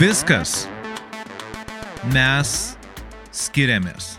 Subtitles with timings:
[0.00, 0.62] Viskas.
[2.08, 2.52] Mes
[3.36, 4.14] skiriamės.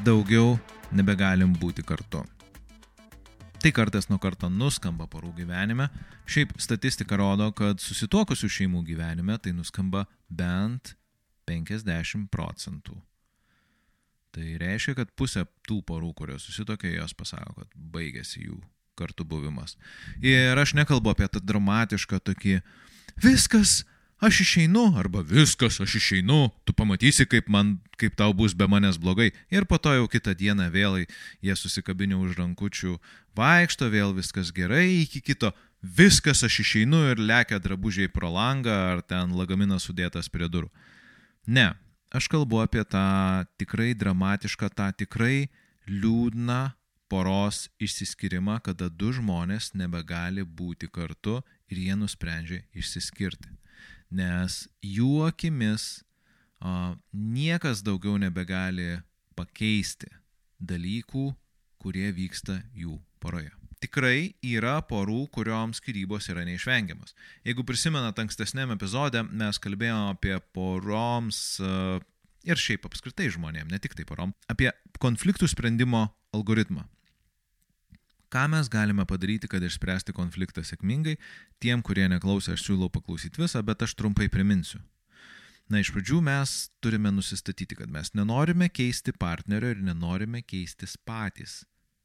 [0.00, 0.54] Daugiau
[0.88, 2.22] nebegalim būti kartu.
[3.60, 5.90] Tai kartas nuo karto nuskamba porų gyvenime.
[6.24, 10.94] Šiaip statistika rodo, kad susituokusių šeimų gyvenime tai nuskamba bent
[11.44, 12.96] 50 procentų.
[14.32, 18.62] Tai reiškia, kad pusė tų porų, kurios susitokė, jos pasako, kad baigėsi jų
[18.98, 19.76] kartu buvimas.
[20.20, 22.60] Ir aš nekalbu apie tą dramatišką tokį
[23.22, 23.82] viskas,
[24.22, 29.00] aš išeinu, arba viskas, aš išeinu, tu pamatysi, kaip, man, kaip tau bus be manęs
[29.02, 29.32] blogai.
[29.50, 32.98] Ir po to jau kitą dieną vėl jie susikabinė už rankučių,
[33.38, 35.50] vaikšto, vėl viskas gerai, iki kito
[35.82, 40.70] viskas, aš išeinu ir lekia drabužiai pro langą, ar ten lagaminas sudėtas prie durų.
[41.50, 41.72] Ne,
[42.14, 45.48] aš kalbu apie tą tikrai dramatišką, tą tikrai
[45.90, 46.68] liūdną
[47.12, 53.52] poros išsiskyrimą, kada du žmonės nebegali būti kartu ir jie nusprendžia išsiskirti.
[54.12, 56.00] Nes jų akimis
[56.60, 59.02] o, niekas daugiau nebegali
[59.36, 60.08] pakeisti
[60.60, 61.32] dalykų,
[61.82, 63.52] kurie vyksta jų poroje.
[63.82, 67.16] Tikrai yra porų, kurioms skirybos yra neišvengiamas.
[67.42, 71.58] Jeigu prisimenat ankstesnėme epizode, mes kalbėjome apie poroms
[72.46, 74.70] ir šiaip apskritai žmonėm, ne tik tai porom, apie
[75.02, 76.86] konfliktų sprendimo algoritmą.
[78.32, 81.18] Ką mes galime padaryti, kad išspręsti konfliktą sėkmingai?
[81.60, 84.80] Tiem, kurie neklausė, aš siūlau paklausyti visą, bet aš trumpai priminsiu.
[85.68, 91.62] Na, iš pradžių mes turime nusistatyti, kad mes nenorime keisti partnerio ir nenorime keistis patys.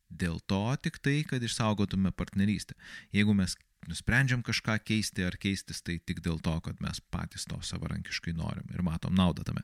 [0.08, 2.76] Dėl to tik tai, kad išsaugotume partnerystę.
[3.16, 3.56] Jeigu mes
[3.88, 8.68] nusprendžiam kažką keisti ar keistis, tai tik dėl to, kad mes patys to savarankiškai norim
[8.76, 9.64] ir matom naudą tame.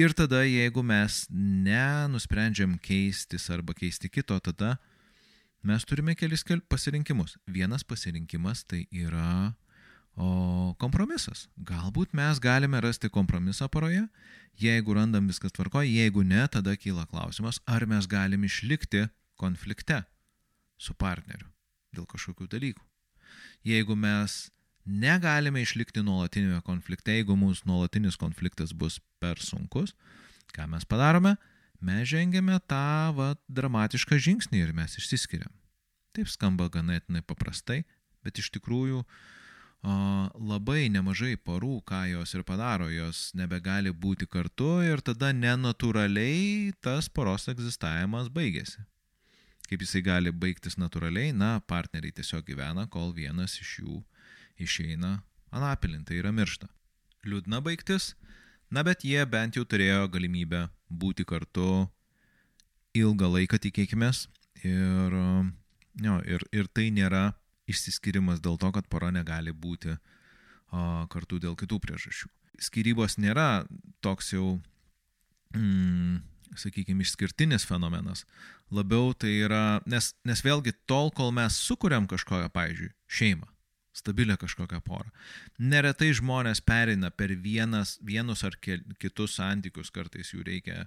[0.00, 4.78] Ir tada, jeigu mes nenusprendžiam keistis arba keisti kito, tada
[5.62, 7.36] mes turime kelis pasirinkimus.
[7.46, 9.54] Vienas pasirinkimas tai yra
[10.16, 11.48] o, kompromisas.
[11.56, 14.06] Galbūt mes galime rasti kompromisą paroje,
[14.58, 20.02] jeigu randam viskas tvarkoje, jeigu ne, tada kyla klausimas, ar mes galim išlikti konflikte
[20.78, 21.48] su partneriu
[21.94, 22.82] dėl kažkokių dalykų.
[23.64, 24.50] Jeigu mes
[24.84, 29.94] negalime išlikti nuolatinėme konflikte, jeigu mūsų nuolatinis konfliktas bus per sunkus,
[30.52, 31.36] ką mes padarome?
[31.82, 35.50] mes žengėme tą va, dramatišką žingsnį ir mes išsiskiriam.
[36.12, 37.82] Taip skamba ganėtinai paprastai,
[38.24, 39.00] bet iš tikrųjų
[39.82, 47.08] labai nemažai porų, ką jos ir padaro, jos nebegali būti kartu ir tada nenatūraliai tas
[47.08, 48.84] poros egzistavimas baigėsi.
[49.66, 54.02] Kaip jisai gali baigtis natūraliai, na, partneriai tiesiog gyvena, kol vienas iš jų
[54.60, 56.68] išeina anapilin, tai yra miršta.
[57.26, 58.12] Liūdna baigtis,
[58.70, 61.88] na bet jie bent jau turėjo galimybę būti kartu
[62.94, 64.12] ilgą laiką, tikėkime.
[64.62, 65.18] Ir,
[66.00, 67.32] jo, ir, ir tai nėra
[67.70, 72.30] išsiskirimas dėl to, kad pora negali būti o, kartu dėl kitų priežasčių.
[72.62, 73.64] Skirybos nėra
[74.04, 74.56] toks jau,
[75.56, 76.20] mm,
[76.58, 78.26] sakykime, išskirtinis fenomenas.
[78.72, 83.48] Labiau tai yra, nes, nes vėlgi tol, kol mes sukūrėm kažkokią, pavyzdžiui, šeimą,
[83.92, 85.10] stabilę kažkokią porą.
[85.60, 90.86] Neretai žmonės pereina per vienas, vienus ar kitus santykius, kartais jų reikia,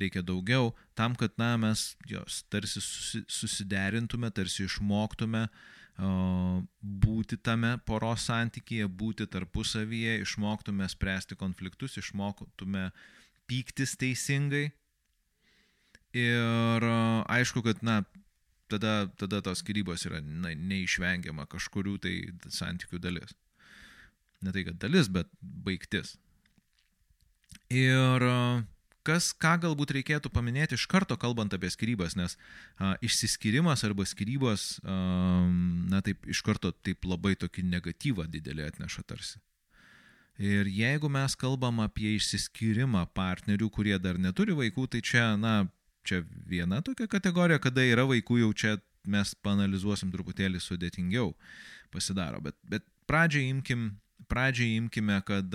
[0.00, 8.24] reikia daugiau, tam, kad na, mes jos tarsi susiderintume, tarsi išmoktume o, būti tame poros
[8.30, 12.90] santykyje, būti tarpusavyje, išmoktume spręsti konfliktus, išmoktume
[13.46, 14.70] pyktis teisingai.
[16.16, 16.84] Ir
[17.28, 18.00] aišku, kad, na,
[18.72, 22.14] tada, tada tos skirybos yra na, neišvengiama kažkurių tai
[22.52, 23.34] santykių dalis.
[24.44, 26.16] Ne tai, kad dalis, bet baigtis.
[27.72, 28.26] Ir
[29.06, 34.76] kas, ką galbūt reikėtų paminėti iš karto, kalbant apie skirybas, nes a, išsiskirimas arba skirybos,
[34.82, 34.96] a,
[35.92, 39.38] na taip, iš karto taip labai tokį negatyvą didelį atneša tarsi.
[40.42, 45.62] Ir jeigu mes kalbam apie išsiskyrimą partnerių, kurie dar neturi vaikų, tai čia, na,
[46.06, 48.76] čia viena tokia kategorija, kada yra vaikų jau čia
[49.06, 51.32] mes panalizuosim truputėlį sudėtingiau
[51.94, 53.92] pasidaro, bet, bet pradžiai imkim,
[54.30, 55.54] pradžiai imkime, kad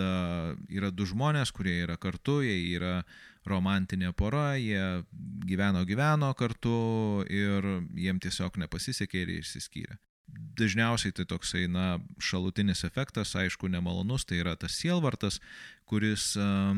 [0.71, 3.01] yra du žmonės, kurie yra kartu, jie yra
[3.47, 5.01] romantinė pora, jie
[5.49, 7.67] gyveno gyveno kartu ir
[7.97, 9.97] jiem tiesiog nepasisekė ir išsiskyrė.
[10.31, 15.41] Dažniausiai tai toksai, na, šalutinis efektas, aišku, nemalonus, tai yra tas sielvartas,
[15.89, 16.77] kuris uh,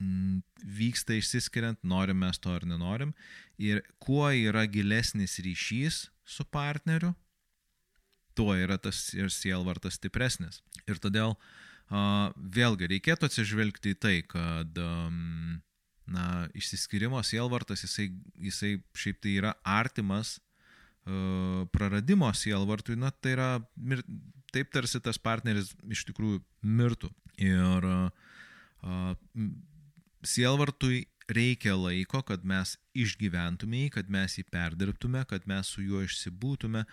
[0.00, 3.12] vyksta išsiskiriant, norim mes to ar nenorim.
[3.60, 7.12] Ir kuo yra gilesnis ryšys su partneriu,
[8.34, 10.62] tuo yra tas ir sielvartas stipresnis.
[10.88, 15.60] Ir todėl uh, vėlgi reikėtų atsižvelgti į tai, kad um,
[16.08, 18.10] na, išsiskirimo sielvartas, jisai,
[18.40, 24.04] jisai šiaip tai yra artimas uh, praradimo sielvartui, na, tai yra, mir,
[24.54, 27.12] taip tarsi tas partneris iš tikrųjų mirtų.
[27.40, 28.30] Ir uh,
[30.26, 36.02] sielvartui reikia laiko, kad mes išgyventume jį, kad mes jį perdirbtume, kad mes su juo
[36.06, 36.84] išsibūtume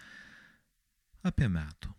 [1.28, 1.94] apie metų.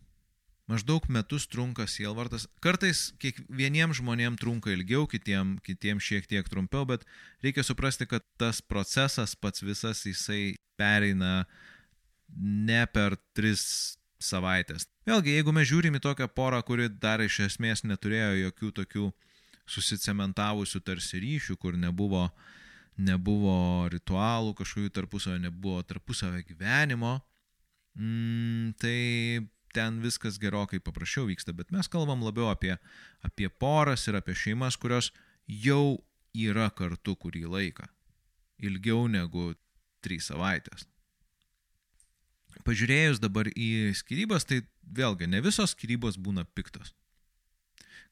[0.69, 2.45] Maždaug metus trunka sielvartas.
[2.61, 3.07] Kartais
[3.49, 7.07] vieniems žmonėms trunka ilgiau, kitiems kitiem šiek tiek trumpiau, bet
[7.45, 11.47] reikia suprasti, kad tas procesas pats visas jisai pereina
[12.37, 14.85] ne per tris savaitės.
[15.09, 19.09] Vėlgi, jeigu mes žiūrim į tokią porą, kuri dar iš esmės neturėjo jokių tokių
[19.69, 22.29] susicementavusių tarsi ryšių, kur nebuvo,
[22.97, 27.19] nebuvo ritualų kažkokių tarpusavio, nebuvo tarpusavio gyvenimo,
[27.99, 28.99] mm, tai
[29.75, 32.75] ten viskas gerokai paprasčiau vyksta, bet mes kalbam labiau apie,
[33.23, 35.13] apie poras ir apie šeimas, kurios
[35.47, 35.99] jau
[36.35, 37.89] yra kartu kurį laiką.
[38.59, 39.53] Ilgiau negu
[40.03, 40.87] trys savaitės.
[42.67, 46.95] Pažiūrėjus dabar į skirybas, tai vėlgi ne visos skirybos būna piktos.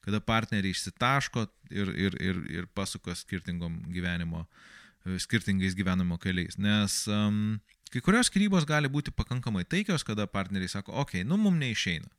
[0.07, 4.45] Kada partneriai išsitaško ir, ir, ir, ir pasuka skirtingom gyvenimo,
[5.19, 6.55] skirtingais gyvenimo keliais.
[6.59, 11.37] Nes um, Kai kurios skirybos gali būti pakankamai taikios, kada partneriai sako, okei, okay, nu
[11.39, 12.09] mums neišeina.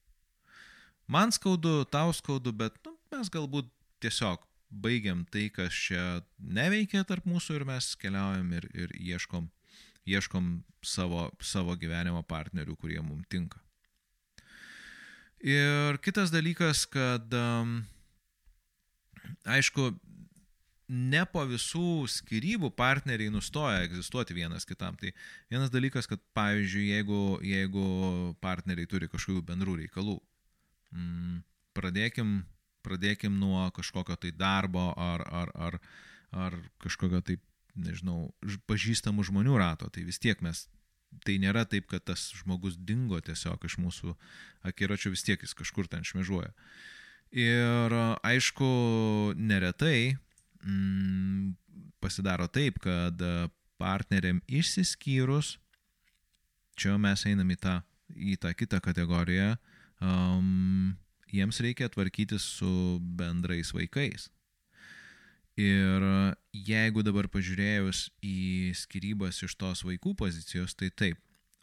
[1.09, 3.69] Man skaudu, tau skaudu, bet nu, mes galbūt
[4.03, 9.49] tiesiog baigiam tai, kas čia neveikia tarp mūsų ir mes keliaujam ir, ir ieškom,
[10.09, 10.51] ieškom
[10.85, 13.61] savo, savo gyvenimo partnerių, kurie mums tinka.
[15.39, 17.79] Ir kitas dalykas, kad um,
[19.47, 19.93] aišku,
[20.89, 24.97] ne po visų skirybų partneriai nustoja egzistuoti vienas kitam.
[24.99, 25.13] Tai
[25.53, 27.85] vienas dalykas, kad pavyzdžiui, jeigu, jeigu
[28.43, 30.17] partneriai turi kažkokių bendrų reikalų,
[30.97, 31.43] mm,
[31.77, 32.41] pradėkim,
[32.83, 35.79] pradėkim nuo kažkokio tai darbo ar, ar, ar,
[36.33, 37.39] ar kažkokio tai,
[37.79, 38.33] nežinau,
[38.67, 40.67] pažįstamų žmonių rato, tai vis tiek mes
[41.25, 44.15] Tai nėra taip, kad tas žmogus dingo tiesiog iš mūsų
[44.69, 46.53] akiračio, vis tiek jis kažkur ten šmežuoja.
[47.35, 47.95] Ir
[48.25, 48.69] aišku,
[49.37, 50.17] neretai
[50.63, 51.57] mm,
[52.01, 53.21] pasidaro taip, kad
[53.79, 55.57] partneriam išsiskyrus,
[56.79, 57.77] čia mes einam į tą,
[58.15, 59.55] į tą kitą kategoriją,
[60.01, 60.97] um,
[61.33, 64.29] jiems reikia tvarkytis su bendrais vaikais.
[65.59, 66.05] Ir
[66.55, 71.19] jeigu dabar pažiūrėjus į skirybas iš tos vaikų pozicijos, tai taip,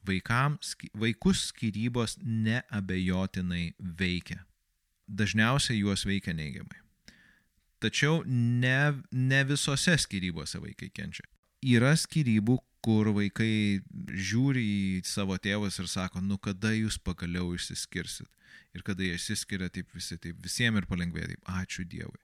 [0.06, 0.58] vaikam,
[1.00, 4.42] vaikus skirybos neabejotinai veikia.
[5.08, 6.82] Dažniausiai juos veikia neigiamai.
[7.80, 11.24] Tačiau ne, ne visose skirybose vaikai kenčia.
[11.66, 13.82] Yra skirybų, kur vaikai
[14.12, 18.30] žiūri į savo tėvus ir sako, nu kada jūs pagaliau išsiskirsit.
[18.76, 22.20] Ir kada jie išsiskiria, taip visi, taip visiems ir palengvėja, taip ačiū Dievui.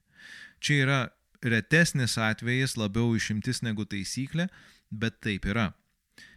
[0.62, 1.00] Čia yra
[1.44, 4.48] retesnis atvejis, labiau išimtis negu taisyklė,
[4.92, 5.72] bet taip yra.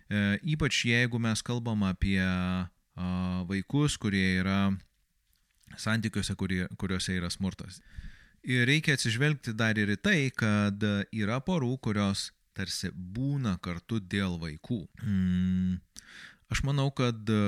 [0.09, 4.73] E, ypač jeigu mes kalbam apie a, vaikus, kurie yra
[5.81, 7.81] santykiuose, kurie, kuriuose yra smurtas.
[8.45, 10.83] Ir reikia atsižvelgti dar ir į tai, kad
[11.17, 14.85] yra porų, kurios tarsi būna kartu dėl vaikų.
[15.03, 15.81] Mm.
[16.53, 17.39] Aš manau, kad e,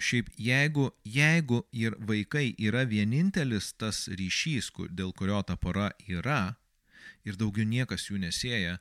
[0.00, 6.56] šiaip jeigu, jeigu ir vaikai yra vienintelis tas ryšys, kur, dėl kurio ta pora yra
[7.24, 8.78] ir daugiau niekas jų nesėja,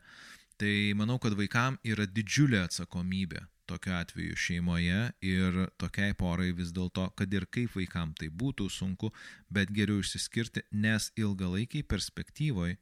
[0.57, 7.09] tai manau, kad vaikam yra didžiulė atsakomybė tokiu atveju šeimoje ir tokiai porai vis dėlto,
[7.19, 9.11] kad ir kaip vaikam tai būtų sunku,
[9.51, 12.77] bet geriau išsiskirti, nes ilgalaikiai perspektyvoje,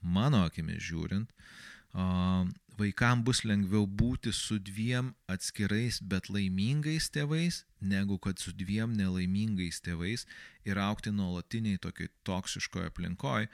[0.00, 1.34] mano akimis žiūrint,
[2.80, 9.82] vaikam bus lengviau būti su dviem atskirais, bet laimingais tėvais, negu kad su dviem nelaimingais
[9.84, 10.24] tėvais
[10.64, 13.50] ir aukti nuolatiniai tokiai toksiškoje aplinkoje,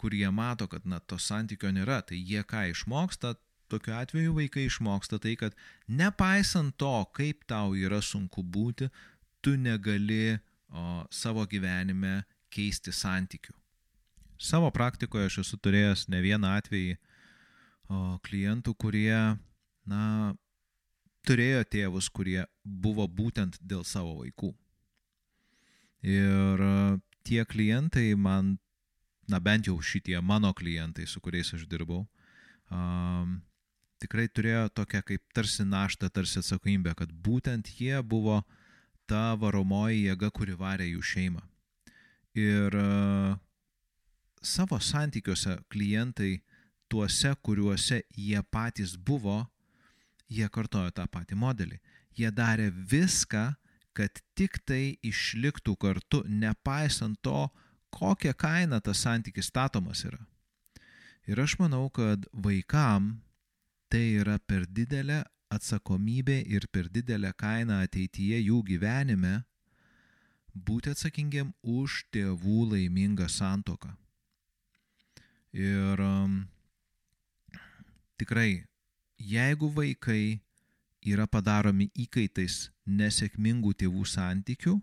[0.00, 3.34] kur jie mato, kad na, to santykio nėra, tai jie ką išmoksta,
[3.68, 5.54] Tokiu atveju vaikai išmoksta tai, kad
[5.88, 8.90] nepaisant to, kaip tau yra sunku būti,
[9.40, 12.22] tu negali o, savo gyvenime
[12.52, 13.54] keisti santykių.
[14.38, 19.16] Savo praktikoje aš esu turėjęs ne vieną atvejį o, klientų, kurie,
[19.88, 20.04] na,
[21.24, 24.52] turėjo tėvus, kurie buvo būtent dėl savo vaikų.
[26.04, 26.60] Ir
[27.24, 28.58] tie klientai man,
[29.28, 32.04] na bent jau šitie mano klientai, su kuriais aš dirbau,
[32.70, 33.38] um,
[34.02, 38.42] tikrai turėjo tokią kaip tarsi naštą, tarsi atsakomybę, kad būtent jie buvo
[39.08, 41.42] ta varomoji jėga, kuri varė jų šeimą.
[42.34, 43.36] Ir uh,
[44.44, 46.38] savo santykiuose klientai
[46.90, 49.44] tuose, kuriuose jie patys buvo,
[50.28, 51.80] jie kartojo tą patį modelį.
[52.14, 53.54] Jie darė viską,
[53.94, 57.48] kad tik tai išliktų kartu, nepaisant to,
[57.94, 60.20] kokią kainą tas santykis statomas yra.
[61.30, 63.14] Ir aš manau, kad vaikam
[63.88, 65.22] tai yra per didelė
[65.54, 69.34] atsakomybė ir per didelė kaina ateityje jų gyvenime
[70.54, 73.94] būti atsakingiam už tėvų laimingą santoką.
[75.54, 76.40] Ir um,
[78.18, 78.64] tikrai,
[79.18, 80.40] jeigu vaikai
[81.04, 84.74] yra padaromi įkaitais nesėkmingų tėvų santykių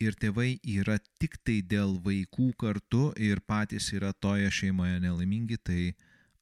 [0.00, 5.82] ir tėvai yra tik tai dėl vaikų kartu ir patys yra toje šeimoje nelaimingi, tai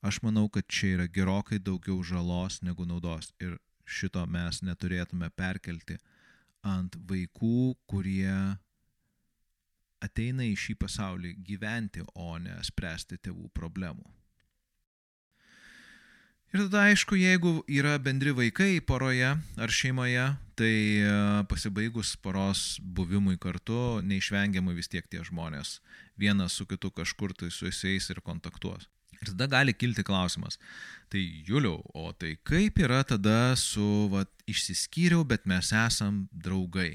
[0.03, 3.33] aš manau, kad čia yra gerokai daugiau žalos negu naudos.
[3.43, 5.99] Ir šito mes neturėtume perkelti
[6.67, 8.35] ant vaikų, kurie
[10.05, 14.18] ateina į šį pasaulį gyventi, o ne spręsti tėvų problemų.
[16.49, 20.23] Ir tada aišku, jeigu yra bendri vaikai poroje ar šeimoje,
[20.57, 21.11] tai e,
[21.45, 25.75] pasibaigus poros buvimui kartu, neišvengiamai vis tiek tie žmonės
[26.17, 28.89] vienas su kitu kažkur tai su jais ir kontaktuos.
[29.21, 30.57] Ir tada gali kilti klausimas,
[31.13, 36.95] tai Juliau, o tai kaip yra tada su, va, išsiskyriau, bet mes esam draugai?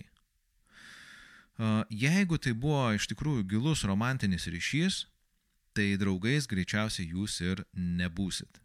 [1.94, 5.04] Jeigu tai buvo iš tikrųjų gilus romantinis ryšys,
[5.78, 8.63] tai draugais greičiausiai jūs ir nebūsit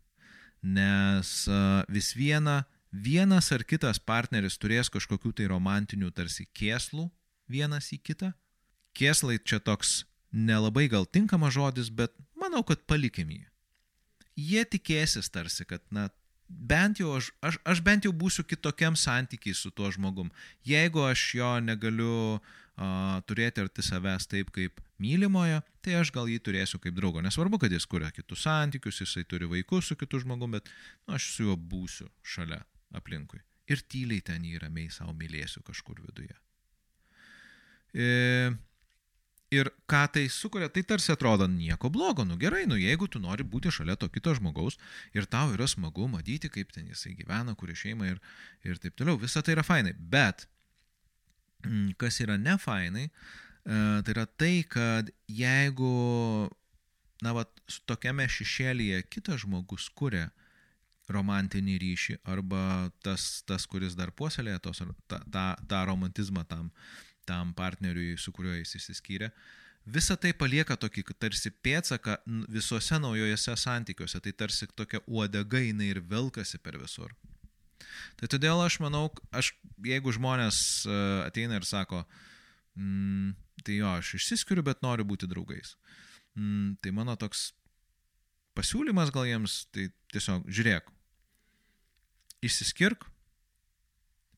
[0.62, 1.30] nes
[1.88, 2.62] vis viena,
[2.92, 7.08] vienas ar kitas partneris turės kažkokių tai romantinių tarsi kėslų
[7.48, 8.32] vienas į kitą.
[8.96, 13.44] Kėslai čia toks nelabai gal tinkamas žodis, bet manau, kad palikim jį.
[14.38, 16.08] Jie tikėsis tarsi, kad, na,
[16.48, 20.30] bent jau aš, aš, aš bent jau būsiu kitokiam santykiai su tuo žmogum.
[20.66, 22.38] Jeigu aš jo negaliu
[22.76, 27.22] a, turėti arti savęs taip kaip mylimojo, tai aš gal jį turėsiu kaip draugo.
[27.24, 30.70] Nesvarbu, kad jis kuria kitus santykius, jisai turi vaikus su kitu žmogum, bet
[31.06, 32.60] nu, aš su juo būsiu šalia
[32.98, 33.40] aplinkui.
[33.68, 36.34] Ir tyliai ten jį ramiai savo mylėsiu kažkur viduje.
[37.92, 38.08] E,
[39.54, 43.44] ir ką tai sukuria, tai tarsi atrodo nieko blogo, nu gerai, nu jeigu tu nori
[43.44, 44.78] būti šalia to kito žmogaus
[45.16, 48.22] ir tau yra smagu matyti, kaip ten jisai gyvena, kuria šeima ir,
[48.64, 49.94] ir taip toliau, visa tai yra fainai.
[49.96, 50.48] Bet
[51.64, 53.08] mm, kas yra ne fainai,
[53.64, 56.48] tai yra tai, kad jeigu,
[57.24, 57.44] na, va,
[57.88, 60.28] tokiame šešėlyje kitas žmogus kuria
[61.12, 66.68] romantinį ryšį arba tas, tas kuris dar puoselėja tos, tą, tą, tą romantizmą tam,
[67.28, 69.30] tam partneriui, su kuriuo jis įsiskyrė,
[69.88, 72.18] visa tai palieka tokį tarsi pėtsaką
[72.52, 77.14] visuose naujojose santykiuose, tai tarsi tokia uodega jinai ir velkasi per visur.
[78.18, 79.52] Tai todėl aš manau, aš,
[79.84, 80.96] jeigu žmonės e,
[81.28, 82.02] ateina ir sako,
[82.76, 83.32] mm,
[83.64, 85.74] Tai jo, aš išsiskiriu, bet noriu būti draugais.
[86.38, 87.52] Mm, tai mano toks
[88.58, 90.90] pasiūlymas gal jiems, tai tiesiog žiūrėk,
[92.46, 93.06] išsiskirk,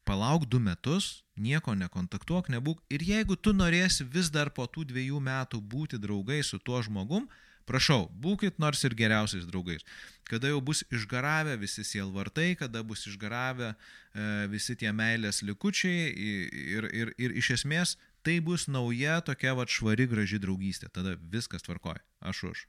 [0.08, 5.20] palauk du metus, nieko nekontaktuok, nebūk ir jeigu tu norėsi vis dar po tų dviejų
[5.24, 7.28] metų būti draugai su tuo žmogum,
[7.70, 9.84] Prašau, būkit nors ir geriausiais draugais.
[10.26, 13.76] Kada jau bus išgaravę visi sielvartai, kada bus išgaravę e,
[14.50, 17.94] visi tie meilės likučiai ir, ir, ir iš esmės
[18.26, 20.90] tai bus nauja tokia va švari graži draugystė.
[20.92, 22.02] Tada viskas tvarkoja.
[22.20, 22.66] Aš už.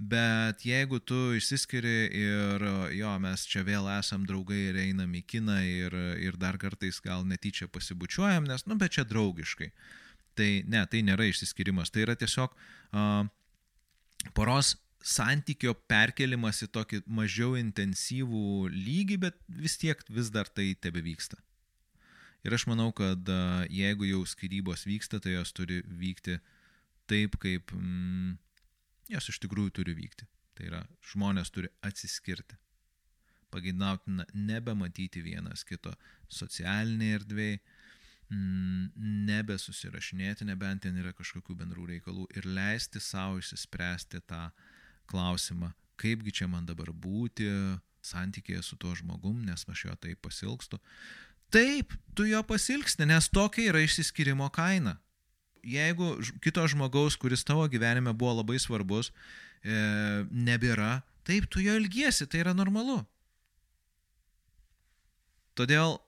[0.00, 2.62] Bet jeigu tu išsiskiri ir
[2.96, 7.26] jo, mes čia vėl esam draugai ir einam į kiną ir, ir dar kartais gal
[7.28, 9.68] netyčia pasibučiuojam, nes, nu, bet čia draugiškai.
[10.40, 13.28] Tai ne, tai nėra išsiskirimas, tai yra tiesiog uh,
[14.32, 21.04] poros santykio perkelimas į tokį mažiau intensyvų lygį, bet vis tiek vis dar tai tebe
[21.04, 21.36] vyksta.
[22.46, 23.28] Ir aš manau, kad
[23.68, 26.38] jeigu jau skirybos vyksta, tai jos turi vykti
[27.10, 28.38] taip, kaip mm,
[29.12, 30.28] jos iš tikrųjų turi vykti.
[30.56, 30.80] Tai yra,
[31.12, 32.56] žmonės turi atsiskirti.
[33.50, 35.92] Pageidautina nebematyti vienas kito
[36.30, 37.60] socialinėje erdvėje,
[38.30, 38.92] Mm,
[39.26, 44.44] nebesusirašinėti, nebent ten yra kažkokių bendrų reikalų ir leisti savo išsispręsti tą
[45.10, 47.48] klausimą, kaipgi čia man dabar būti
[48.06, 50.78] santykėje su tuo žmogum, nes aš jo taip pasilgstu.
[51.50, 54.96] Taip, tu jo pasilgsti, nes tokia yra išsiskirimo kaina.
[55.66, 59.10] Jeigu kito žmogaus, kuris tavo gyvenime buvo labai svarbus,
[59.60, 59.74] e,
[60.30, 63.02] nebėra, taip, tu jo ilgiesi, tai yra normalu.
[65.58, 65.98] Todėl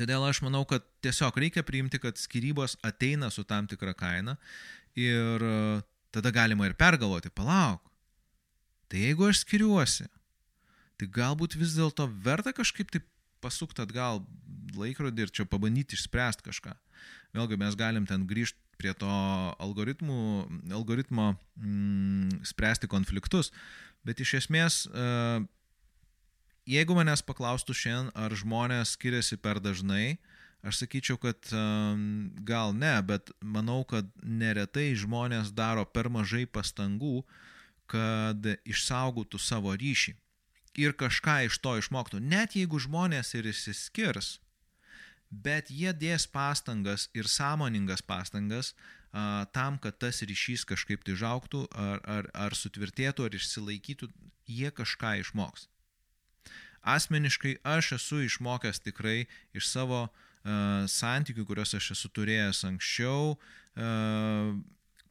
[0.00, 4.38] Todėl aš manau, kad tiesiog reikia priimti, kad skirybos ateina su tam tikra kaina
[4.96, 5.56] ir e,
[6.14, 7.82] tada galima ir pergalvoti, palauk.
[8.88, 10.06] Tai jeigu aš skiriuosi,
[10.96, 13.04] tai galbūt vis dėlto verta kažkaip taip
[13.42, 14.22] pasukti atgal
[14.78, 16.74] laikrodį ir čia pabandyti išspręsti kažką.
[17.36, 19.10] Vėlgi mes galim ten grįžti prie to
[19.60, 20.46] algoritmo
[21.60, 23.52] mm, spręsti konfliktus,
[24.06, 25.44] bet iš esmės uh,
[26.70, 30.18] jeigu manęs paklaustų šiandien, ar žmonės skiriasi per dažnai,
[30.64, 37.24] aš sakyčiau, kad um, gal ne, bet manau, kad neretai žmonės daro per mažai pastangų,
[37.90, 40.14] kad išsaugotų savo ryšį
[40.78, 42.20] ir kažką iš to išmoktų.
[42.20, 44.38] Net jeigu žmonės ir išsiskirs,
[45.30, 48.74] bet jie dės pastangas ir sąmoningas pastangas
[49.12, 54.10] a, tam, kad tas ryšys kažkaip tai žauktų, ar, ar, ar sutvirtėtų, ar išsilaikytų,
[54.50, 55.68] jie kažką išmoks.
[56.80, 64.54] Asmeniškai aš esu išmokęs tikrai iš savo uh, santykių, kuriuos aš esu turėjęs anksčiau, uh,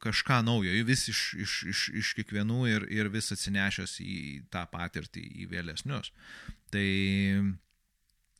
[0.03, 4.19] kažką naujo, vis iš, iš, iš, iš kiekvienų ir, ir vis atsinešęs į
[4.53, 6.13] tą patirtį, į vėlesnius.
[6.73, 6.85] Tai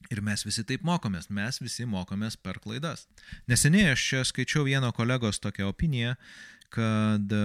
[0.09, 3.07] ir mes visi taip mokomės, mes visi mokomės per klaidas.
[3.51, 6.15] Neseniai aš čia skaičiau vieno kolegos tokią opiniją,
[6.73, 7.35] kad,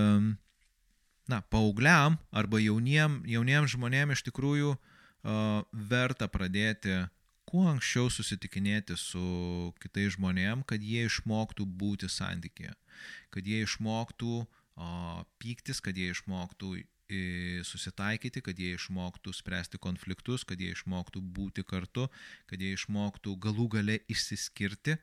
[1.29, 7.03] na, paaugliam arba jauniem, jauniem žmonėm iš tikrųjų uh, verta pradėti
[7.49, 12.73] kuo anksčiau susitikinėti su kitais žmonėm, kad jie išmoktų būti santykėje,
[13.35, 14.43] kad jie išmoktų
[15.39, 16.75] pyktis, kad jie išmoktų
[17.69, 22.09] susitaikyti, kad jie išmoktų spręsti konfliktus, kad jie išmoktų būti kartu,
[22.51, 24.97] kad jie išmoktų galų gale išsiskirti,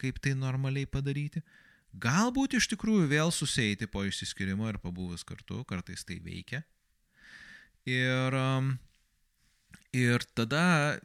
[0.00, 1.42] kaip tai normaliai padaryti.
[1.96, 6.62] Galbūt iš tikrųjų vėl susėti po išsiskirimo ir pabuvus kartu, kartais tai veikia.
[7.86, 8.36] Ir,
[9.94, 10.98] ir tada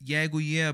[0.00, 0.72] jeigu jie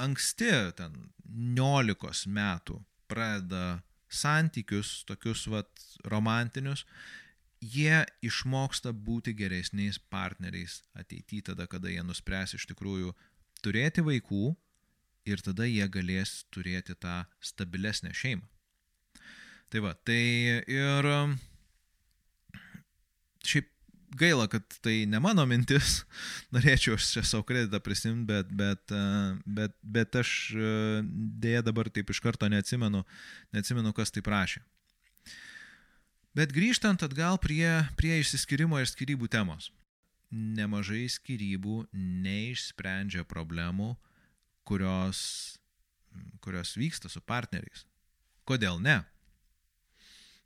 [0.00, 2.78] anksti, ten, 19 metų
[3.14, 6.84] pradeda santykius, tokius vat romantinius,
[7.64, 13.14] jie išmoksta būti geresniais partneriais ateityje, tada, kada jie nuspręs iš tikrųjų
[13.64, 14.52] turėti vaikų
[15.30, 18.44] ir tada jie galės turėti tą stabilesnę šeimą.
[19.72, 20.20] Tai va, tai
[20.70, 21.08] ir
[23.44, 23.70] šiaip
[24.14, 26.02] gaila, kad tai ne mano mintis,
[26.54, 29.02] norėčiau aš čia savo kreditą prisimti, bet, bet, e,
[29.46, 30.70] bet, bet aš e,
[31.44, 33.04] dėja dabar taip iš karto neatsimenu,
[33.54, 34.62] neatsimenu, kas tai prašė.
[36.34, 37.68] Bet grįžtant atgal prie,
[37.98, 39.70] prie išsiskirimo ir skirybų temos.
[40.34, 43.92] Nemažai skirybų neišsprendžia problemų,
[44.66, 45.20] kurios,
[46.42, 47.84] kurios vyksta su partneriais.
[48.48, 48.96] Kodėl ne?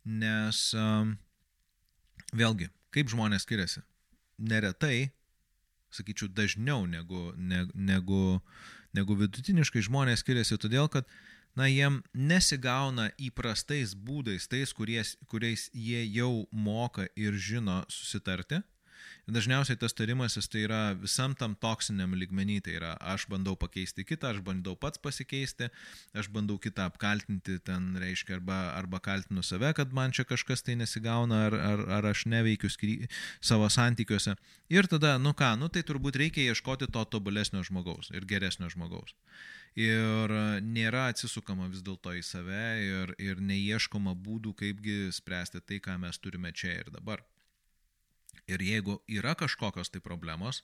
[0.05, 1.17] Nes um,
[2.37, 3.83] vėlgi, Kaip žmonės skiriasi?
[4.39, 5.11] Neretai,
[5.93, 8.41] sakyčiau, dažniau negu, ne, negu,
[8.97, 11.09] negu vidutiniškai žmonės skiriasi todėl, kad
[11.59, 18.63] na, jiem nesigauna įprastais būdais, tais, kuries, kuriais jie jau moka ir žino susitarti,
[19.29, 24.31] Dažniausiai tas tarimasis tai yra visam tam toksiniam ligmenį, tai yra aš bandau pakeisti kitą,
[24.33, 25.69] aš bandau pats pasikeisti,
[26.17, 30.79] aš bandau kitą apkaltinti, ten reiškia, arba, arba kaltinu save, kad man čia kažkas tai
[30.81, 32.97] nesigauna, ar, ar, ar aš neveikiu skry...
[33.45, 34.39] savo santykiuose.
[34.73, 39.13] Ir tada, nu ką, nu tai turbūt reikia ieškoti to tobulesnio žmogaus ir geresnio žmogaus.
[39.77, 40.33] Ir
[40.65, 46.17] nėra atsisukama vis dėlto į save ir, ir neieškoma būdų, kaipgi spręsti tai, ką mes
[46.17, 47.21] turime čia ir dabar.
[48.49, 50.63] Ir jeigu yra kažkokios tai problemos,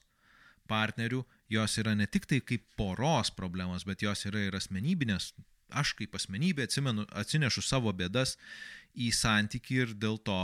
[0.69, 1.21] partnerių,
[1.53, 5.33] jos yra ne tik tai kaip poros problemos, bet jos yra ir asmenybinės.
[5.75, 8.35] Aš kaip asmenybė atsimenu, atsinešu savo bėdas
[8.93, 10.37] į santyki ir dėl to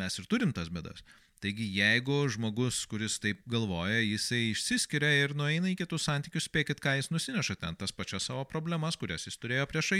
[0.00, 1.04] mes ir turim tas bėdas.
[1.44, 6.94] Taigi jeigu žmogus, kuris taip galvoja, jisai išsiskiria ir nueina į kitus santykius, spėkit, ką
[6.96, 9.90] jis nusineša ten, tas pačias savo problemas, kurias jis turėjo prieš,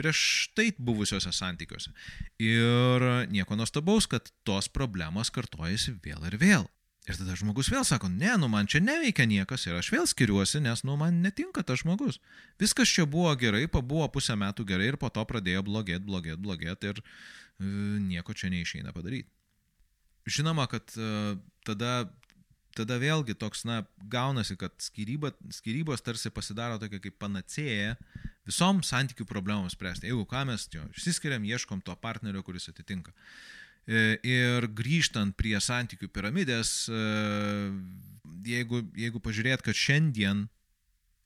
[0.00, 0.22] prieš
[0.56, 1.92] tai buvusiuose santykiuose.
[2.40, 6.68] Ir nieko nuostabaus, kad tos problemos kartojasi vėl ir vėl.
[7.08, 10.60] Ir tada žmogus vėl sako, ne, nu man čia neveikia niekas ir aš vėl skiriuosi,
[10.64, 12.16] nes nu man netinka tas žmogus.
[12.60, 16.92] Viskas čia buvo gerai, pabuvo pusę metų gerai ir po to pradėjo blogėti, blogėti, blogėti
[16.94, 17.04] ir e,
[18.08, 19.28] nieko čia neišeina padaryti.
[20.28, 21.36] Žinoma, kad uh,
[21.66, 22.08] tada,
[22.76, 27.96] tada vėlgi toks, na, gaunasi, kad skyryba, skyrybos tarsi pasidaro tokia kaip panacėja
[28.48, 30.08] visom santykių problemams spręsti.
[30.10, 33.12] Jeigu ką mes jo, išsiskiriam, ieškom to partnerio, kuris atitinka.
[33.88, 37.02] E, ir grįžtant prie santykių piramidės, e,
[38.48, 40.46] jeigu, jeigu pažiūrėt, kad šiandien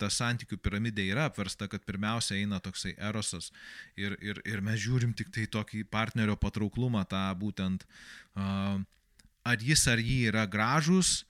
[0.03, 3.53] ta santykių piramidė yra apversta, kad pirmiausia eina toksai erosas
[3.97, 7.87] ir, ir, ir mes žiūrim tik tai tokį partnerio patrauklumą, tą būtent,
[8.35, 11.23] ar jis ar jį yra gražus,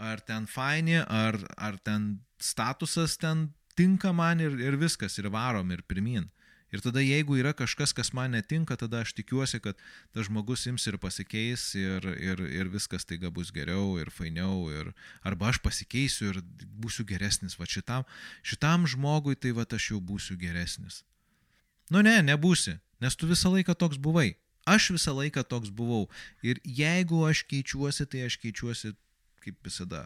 [0.00, 5.70] ar ten faini, ar, ar ten statusas ten tinka man ir, ir viskas, ir varom,
[5.74, 6.30] ir pirmin.
[6.70, 9.78] Ir tada jeigu yra kažkas, kas man netinka, tada aš tikiuosi, kad
[10.14, 14.68] tas žmogus ims ir pasikeis ir, ir, ir viskas taiga bus geriau ir fainiau.
[14.70, 14.92] Ir,
[15.26, 16.42] arba aš pasikeisiu ir
[16.78, 17.58] būsiu geresnis.
[17.58, 18.06] Va šitam,
[18.46, 21.02] šitam žmogui tai va aš jau būsiu geresnis.
[21.90, 24.36] Nu ne, nebūsi, nes tu visą laiką toks buvai.
[24.68, 26.06] Aš visą laiką toks buvau.
[26.46, 28.92] Ir jeigu aš keičiuosi, tai aš keičiuosi,
[29.42, 30.04] kaip visada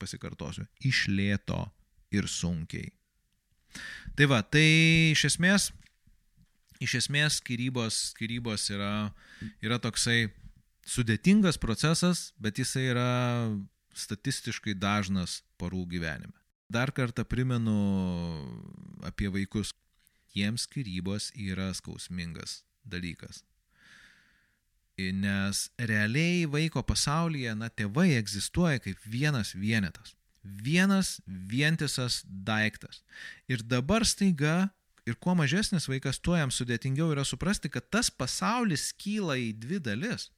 [0.00, 1.66] pasikartosiu, iš lėto
[2.14, 2.94] ir sunkiai.
[4.16, 4.64] Tai va, tai
[5.12, 5.68] iš esmės
[6.82, 9.10] iš esmės skirybos, skirybos yra,
[9.64, 10.28] yra toksai
[10.88, 13.08] sudėtingas procesas, bet jisai yra
[13.98, 16.34] statistiškai dažnas porų gyvenime.
[16.68, 17.76] Dar kartą primenu
[19.06, 19.72] apie vaikus.
[20.36, 23.40] Jiems skirybos yra skausmingas dalykas.
[24.98, 30.12] Nes realiai vaiko pasaulyje, na, tėvai egzistuoja kaip vienas vienetas.
[30.42, 33.00] Vienas vientisas daiktas.
[33.48, 34.68] Ir dabar staiga,
[35.08, 39.80] ir kuo mažesnis vaikas, tuo jam sudėtingiau yra suprasti, kad tas pasaulis kyla į dvi
[39.82, 40.28] dalis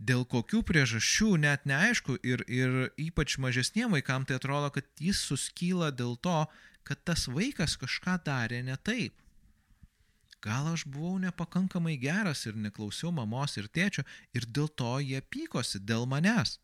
[0.00, 5.90] dėl kokių priežasčių net neaišku ir, ir ypač mažesniem vaikam tai atrodo, kad jis suskyla
[5.92, 6.44] dėl to,
[6.88, 9.14] kad tas vaikas kažką darė ne taip.
[10.40, 15.82] Gal aš buvau nepakankamai geras ir neklausiau mamos ir tėčio ir dėl to jie pykosi
[15.84, 16.56] dėl manęs.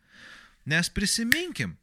[0.65, 1.77] Nes prisiminkim,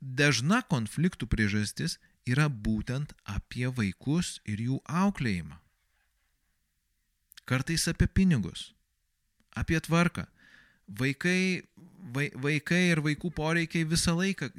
[0.00, 5.56] dažna konfliktų priežastis yra būtent apie vaikus ir jų auklėjimą.
[7.48, 8.70] Kartais apie pinigus,
[9.58, 10.26] apie tvarką.
[11.00, 11.62] Vaikai,
[12.14, 14.50] vai, vaikai ir vaikų poreikiai visą laiką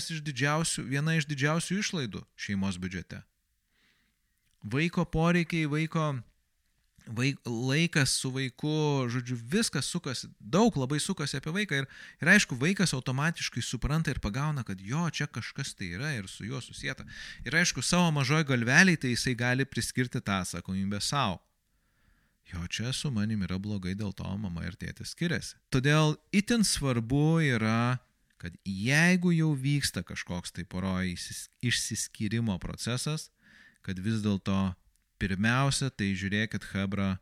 [0.00, 0.20] iš
[0.88, 3.22] viena iš didžiausių išlaidų šeimos biudžete.
[4.64, 6.10] Vaiko poreikiai, vaiko
[7.16, 11.88] vaik, laikas su vaiku, žodžiu, viskas sukasi, daug labai sukasi apie vaiką ir,
[12.22, 16.46] ir aišku, vaikas automatiškai supranta ir pagauna, kad jo, čia kažkas tai yra ir su
[16.46, 17.06] juo susijęta.
[17.48, 21.40] Ir aišku, savo mažoj galveliai tai jisai gali priskirti tą atsakomybę savo
[22.52, 25.56] jo čia su manim yra blogai, dėl to mama ir tėtis skiriasi.
[25.72, 27.98] Todėl itin svarbu yra,
[28.40, 31.16] kad jeigu jau vyksta kažkoks tai poroje
[31.60, 33.28] išsiskyrimo procesas,
[33.84, 34.58] kad vis dėlto
[35.18, 37.16] pirmiausia tai žiūrėkit Hebra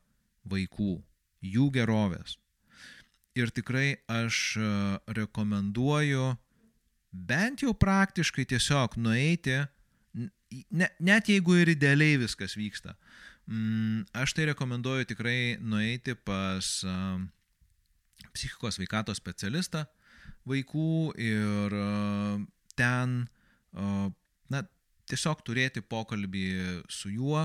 [0.49, 0.97] vaikų,
[1.43, 2.37] jų gerovės.
[3.37, 4.69] Ir tikrai aš e,
[5.19, 6.35] rekomenduoju
[7.13, 9.59] bent jau praktiškai tiesiog nueiti,
[10.71, 12.95] ne, net jeigu ir idealiai viskas vyksta,
[13.47, 16.67] Mm, aš tai rekomenduoju tikrai nueiti pas
[18.35, 19.85] psichikos veikatos specialistą
[20.51, 21.77] vaikų ir
[22.75, 23.15] ten,
[24.51, 24.63] na,
[25.07, 26.49] tiesiog turėti pokalbį
[26.91, 27.45] su juo,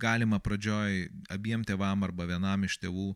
[0.00, 3.10] galima pradžioj abiem tėvam arba vienam iš tėvų,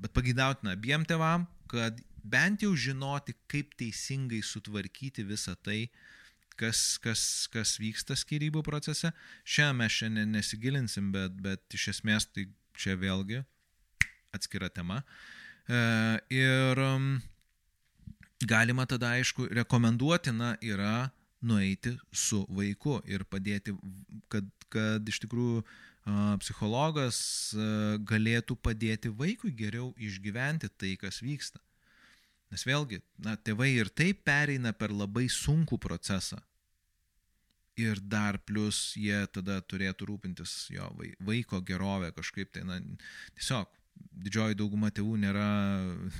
[0.00, 5.88] bet pagydautina abiem tėvam, kad bent jau žinoti, kaip teisingai sutvarkyti visą tai,
[6.60, 9.12] kas, kas, kas vyksta skirybų procese.
[9.44, 13.40] Šiandien mes šiandien nesigilinsim, bet, bet iš esmės tai čia vėlgi
[14.36, 15.00] atskira tema.
[15.66, 15.80] E,
[16.34, 16.82] ir
[18.46, 23.74] galima tada, aišku, rekomenduotina yra nueiti su vaiku ir padėti,
[24.32, 25.62] kad, kad iš tikrųjų
[26.42, 27.20] psichologas
[28.08, 31.60] galėtų padėti vaikui geriau išgyventi tai, kas vyksta.
[32.50, 36.40] Nes vėlgi, na, tėvai ir taip pereina per labai sunkų procesą
[37.78, 40.88] ir dar plus jie tada turėtų rūpintis jo
[41.24, 42.80] vaiko gerovę kažkaip tai, na,
[43.38, 43.70] tiesiog
[44.20, 45.46] didžioji dauguma tėvų nėra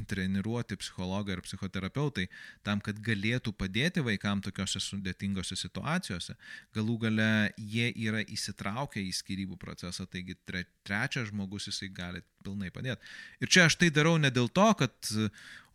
[0.09, 2.27] treniruoti psichologai ar psichoterapeutai
[2.67, 6.37] tam, kad galėtų padėti vaikams tokiuose sudėtingose situacijose.
[6.77, 12.73] Galų gale jie yra įsitraukę į skirybų procesą, taigi tre, trečias žmogus jisai gali pilnai
[12.73, 13.05] padėti.
[13.45, 15.13] Ir čia aš tai darau ne dėl to, kad,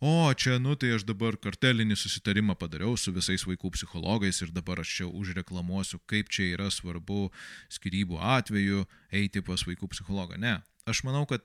[0.02, 4.82] o čia, nu tai aš dabar kartelinį susitarimą padariau su visais vaikų psichologais ir dabar
[4.82, 7.28] aš čia užreklamuosiu, kaip čia yra svarbu
[7.70, 10.40] skirybų atveju eiti pas vaikų psichologą.
[10.42, 10.58] Ne.
[10.86, 11.42] Aš manau, kad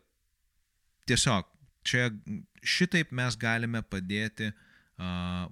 [1.09, 1.47] tiesiog
[1.83, 2.09] čia
[2.61, 4.51] šitaip mes galime padėti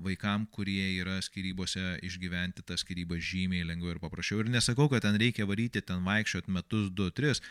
[0.06, 4.44] vaikam, kurie yra skirybose išgyventi tą skirybą žymiai lengviau ir paprasčiau.
[4.44, 7.42] Ir nesakau, kad ten reikia varyti, ten vaikščiot metus, du, tris.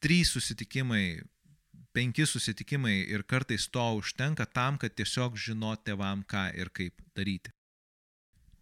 [0.00, 1.20] Trys susitikimai,
[1.92, 7.52] penki susitikimai ir kartais to užtenka tam, kad tiesiog žinot tevam, ką ir kaip daryti.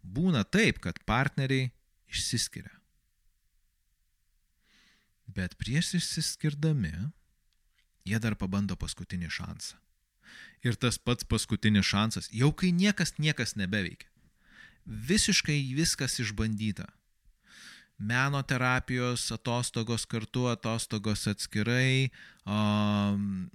[0.03, 1.71] Būna taip, kad partneriai
[2.11, 2.75] išsiskiria.
[5.31, 6.91] Bet prieš išsiskirdami
[8.07, 9.79] jie dar pabando paskutinį šansą.
[10.63, 14.07] Ir tas pats paskutinis šansas, jau kai niekas niekas nebeveikia.
[14.85, 16.87] Visiškai viskas išbandyta.
[17.99, 22.09] Meno terapijos atostogos kartu, atostogos atskirai,
[22.43, 23.45] um,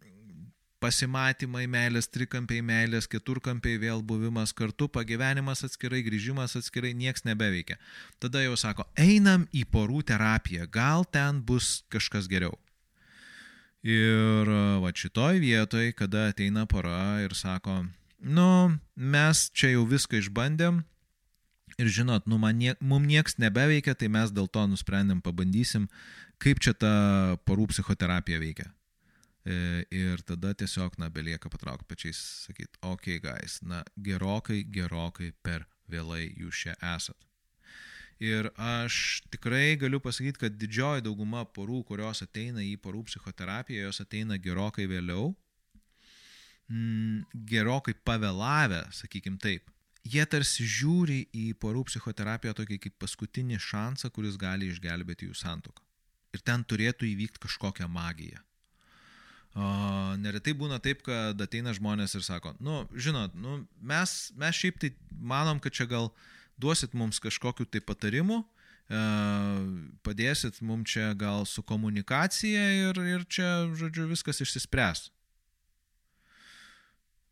[0.80, 7.80] pasimatymai, meilės trikampiai, meilės keturkampiai, vėl buvimas kartu, pagyvenimas atskirai, grįžimas atskirai, nieks nebeveikia.
[8.22, 12.54] Tada jau sako, einam į porų terapiją, gal ten bus kažkas geriau.
[13.86, 14.48] Ir
[14.82, 17.84] va šitoj vietoj, kada ateina pora ir sako,
[18.18, 20.82] nu, mes čia jau viską išbandėm
[21.78, 25.86] ir žinot, nu, nie, mums nieks nebeveikia, tai mes dėl to nusprendėm, pabandysim,
[26.42, 26.92] kaip čia ta
[27.46, 28.66] porų psichoterapija veikia.
[29.46, 35.68] E, ir tada tiesiog, na, belieka patraukti pečiais, sakyti, okay, guys, na, gerokai, gerokai per
[35.88, 37.27] vėlai jūs čia esat.
[38.18, 44.02] Ir aš tikrai galiu pasakyti, kad didžioji dauguma porų, kurios ateina į porų psichoterapiją, jos
[44.02, 45.34] ateina gerokai vėliau.
[46.68, 49.70] mm, gerokai pavėlavę, sakykim taip,
[50.04, 55.84] jie tarsi žiūri į porų psichoterapiją tokį kaip paskutinį šansą, kuris gali išgelbėti jų santoką.
[56.36, 58.42] Ir ten turėtų įvykti kažkokią magiją.
[59.56, 59.68] O,
[60.20, 64.92] neretai būna taip, kad ateina žmonės ir sako, nu, žinot, nu, mes, mes šiaip tai
[65.10, 66.12] manom, kad čia gal
[66.60, 68.42] duosit mums kažkokiu tai patarimu,
[68.90, 69.02] e,
[70.06, 75.08] padėsit mums čia gal su komunikacija ir, ir čia, žodžiu, viskas išsispręs.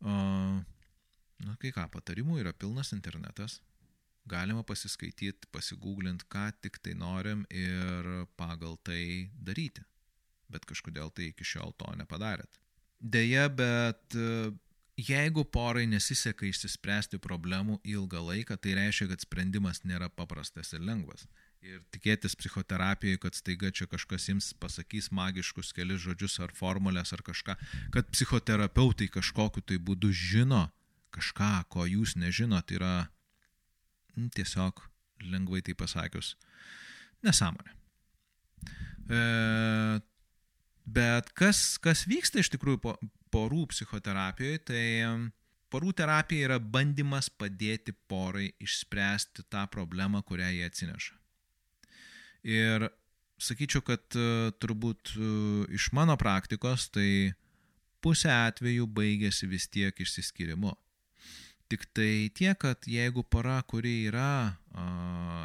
[0.01, 3.59] Na, kai ką, patarimų yra pilnas internetas,
[4.29, 9.85] galima pasiskaityti, pasigūglint, ką tik tai norim ir pagal tai daryti
[10.51, 12.59] bet kažkodėl tai iki šiol to nepadarėt.
[12.97, 14.15] Deja, bet
[14.97, 21.27] jeigu porai nesiseka išsispręsti problemų ilgą laiką, tai reiškia, kad sprendimas nėra paprastas ir lengvas.
[21.61, 27.21] Ir tikėtis psichoterapijoje, kad staiga čia kažkas jums pasakys magiškus kelius žodžius ar formulės ar
[27.25, 27.57] kažką,
[27.93, 30.67] kad psichoterapeutai kažkokiu tai būdu žino
[31.13, 33.09] kažką, ko jūs nežinot, yra
[34.15, 34.81] tiesiog
[35.29, 36.35] lengvai tai pasakius
[37.25, 37.73] nesąmonė.
[39.07, 40.01] E,
[40.87, 42.93] Bet kas, kas vyksta iš tikrųjų po,
[43.33, 44.83] porų psichoterapijoje, tai
[45.73, 51.17] porų terapija yra bandymas padėti porai išspręsti tą problemą, kurią jie atsineša.
[52.47, 52.87] Ir
[53.41, 55.29] sakyčiau, kad e, turbūt e,
[55.77, 57.33] iš mano praktikos tai
[58.03, 60.73] pusė atvejų baigėsi vis tiek išsiskirimu.
[61.67, 64.29] Tik tai tiek, kad jeigu pora, kuri yra
[64.71, 64.85] a,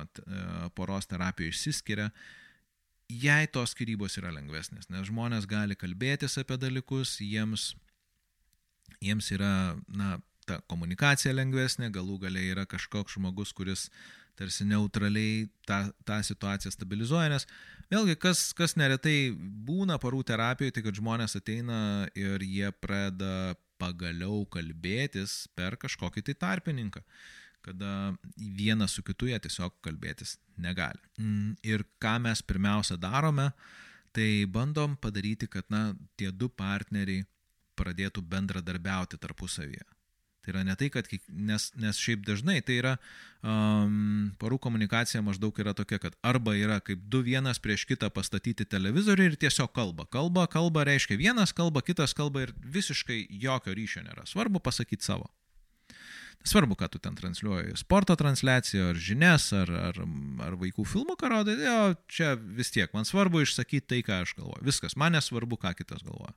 [0.07, 0.45] e,
[0.77, 2.11] poros terapijoje išsiskiria,
[3.21, 7.73] jei tos skirybos yra lengvesnės, nes žmonės gali kalbėtis apie dalykus, jiems,
[9.03, 9.53] jiems yra,
[9.89, 10.17] na,
[10.49, 13.89] ta komunikacija lengvesnė, galų galiai yra kažkoks žmogus, kuris
[14.39, 17.47] tarsi neutraliai tą, tą situaciją stabilizuoja, nes
[17.93, 24.45] vėlgi, kas, kas neretai būna parų terapijoje, tai kad žmonės ateina ir jie pradeda pagaliau
[24.47, 27.03] kalbėtis per kažkokį tai tarpininką.
[27.03, 31.01] Uh, kada vienas su kitu jie tiesiog kalbėtis negali.
[31.19, 33.51] Mm, ir ką mes pirmiausia darome,
[34.13, 37.25] tai bandom padaryti, kad na, tie du partneriai
[37.79, 39.87] pradėtų bendradarbiauti tarpusavyje.
[40.43, 42.97] Tai yra ne tai, kad, nes, nes šiaip dažnai tai yra,
[43.47, 48.67] um, parų komunikacija maždaug yra tokia, kad arba yra kaip du vienas prieš kitą pastatyti
[48.67, 50.09] televizorių ir tiesiog kalba.
[50.11, 54.27] Kalba, kalba reiškia vienas kalba, kitas kalba ir visiškai jokio ryšio nėra.
[54.27, 55.31] Svarbu pasakyti savo.
[56.43, 57.77] Svarbu, ką tu ten transliuoji.
[57.79, 59.99] Sporto transliaciją, ar žinias, ar, ar,
[60.43, 61.77] ar vaikų filmų karodai, jo,
[62.11, 62.91] čia vis tiek.
[62.97, 64.65] Man svarbu išsakyti tai, ką aš galvoju.
[64.67, 66.35] Viskas, man nesvarbu, ką kitas galvoja.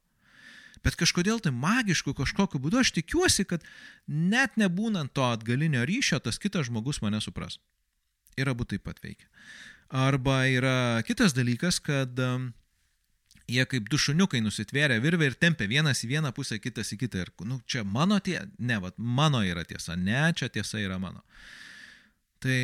[0.86, 3.64] Bet kažkodėl tai magišku kažkokiu būdu aš tikiuosi, kad
[4.06, 7.58] net nebūnant to atgalinio ryšio, tas kitas žmogus mane supras.
[8.38, 9.26] Ir abu taip pat veikia.
[9.90, 12.52] Arba yra kitas dalykas, kad um,
[13.48, 17.26] jie kaip du šuniukai nusitvėrė virvę ir tempė vienas į vieną pusę, kitas į kitą.
[17.26, 21.22] Ir, nu, čia mano tie, ne, vat, mano yra tiesa, ne, čia tiesa yra mano.
[22.44, 22.60] Tai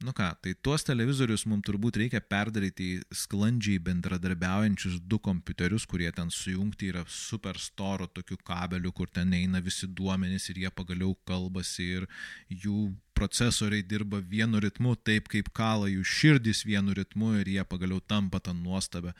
[0.00, 6.08] Nu ką, tai tuos televizorius mums turbūt reikia perdaryti į sklandžiai bendradarbiaujančius du kompiuterius, kurie
[6.16, 11.12] ten sujungti yra super storo tokiu kabeliu, kur ten eina visi duomenys ir jie pagaliau
[11.28, 12.08] kalbasi ir
[12.48, 18.00] jų procesoriai dirba vienu ritmu, taip kaip kala jų širdis vienu ritmu ir jie pagaliau
[18.00, 19.12] tampa tą nuostabę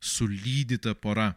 [0.00, 1.34] sulydytą porą.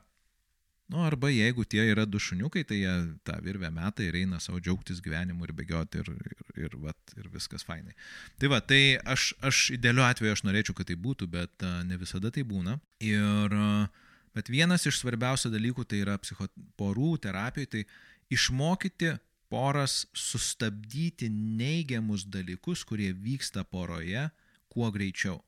[0.88, 2.92] Nu, arba jeigu tie yra du šuniukai, tai jie
[3.28, 7.28] tą virvę metą ir eina savo džiaugtis gyvenimu ir bėgioti ir, ir, ir, vat, ir
[7.34, 7.92] viskas fainai.
[8.40, 12.00] Tai va, tai aš, aš idealiu atveju aš norėčiau, kad tai būtų, bet uh, ne
[12.00, 12.78] visada tai būna.
[13.04, 17.84] Ir, uh, bet vienas iš svarbiausių dalykų tai yra psichoporų terapijai, tai
[18.32, 19.18] išmokyti
[19.52, 24.30] poras sustabdyti neigiamus dalykus, kurie vyksta poroje,
[24.72, 25.42] kuo greičiau.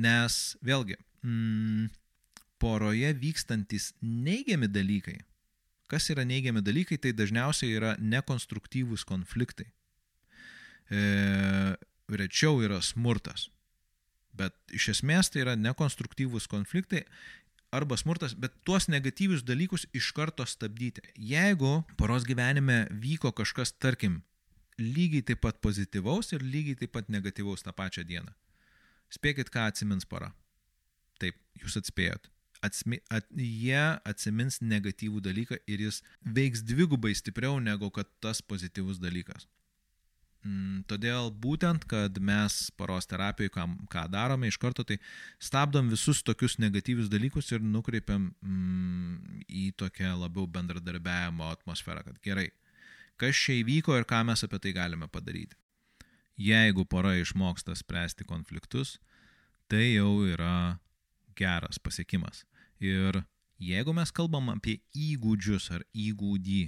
[0.00, 1.92] Nes vėlgi, mm,
[2.62, 5.18] poroje vykstantis neigiami dalykai.
[5.90, 9.66] Kas yra neigiami dalykai, tai dažniausiai yra nekonstruktyvūs konfliktai.
[10.88, 11.02] E,
[12.22, 13.48] rečiau yra smurtas.
[14.32, 17.02] Bet iš esmės tai yra nekonstruktyvūs konfliktai
[17.72, 21.04] arba smurtas, bet tuos negatyvius dalykus iš karto stabdyti.
[21.16, 24.20] Jeigu poros gyvenime vyko kažkas, tarkim,
[24.80, 28.32] lygiai taip pat pozityvaus ir lygiai taip pat negatyvaus tą pačią dieną.
[29.12, 30.30] Spėkit, ką atsimins pora.
[31.20, 37.90] Taip, jūs atspėjot atsmi, at, jie atsimins negatyvų dalyką ir jis veiks dvigubai stipriau negu
[37.94, 39.48] kad tas pozityvus dalykas.
[40.42, 44.96] Mm, todėl būtent, kad mes paros terapijoje, ką, ką darome iš karto, tai
[45.38, 52.48] stabdom visus tokius negatyvius dalykus ir nukreipiam mm, į tokią labiau bendradarbiavimo atmosferą, kad gerai,
[53.22, 55.54] kas čia įvyko ir ką mes apie tai galime padaryti.
[56.42, 58.96] Jeigu pora išmoksta spręsti konfliktus,
[59.70, 60.80] tai jau yra
[61.38, 62.42] geras pasiekimas.
[62.82, 63.22] Ir
[63.62, 66.62] Jeigu mes kalbam apie įgūdžius ar įgūdį,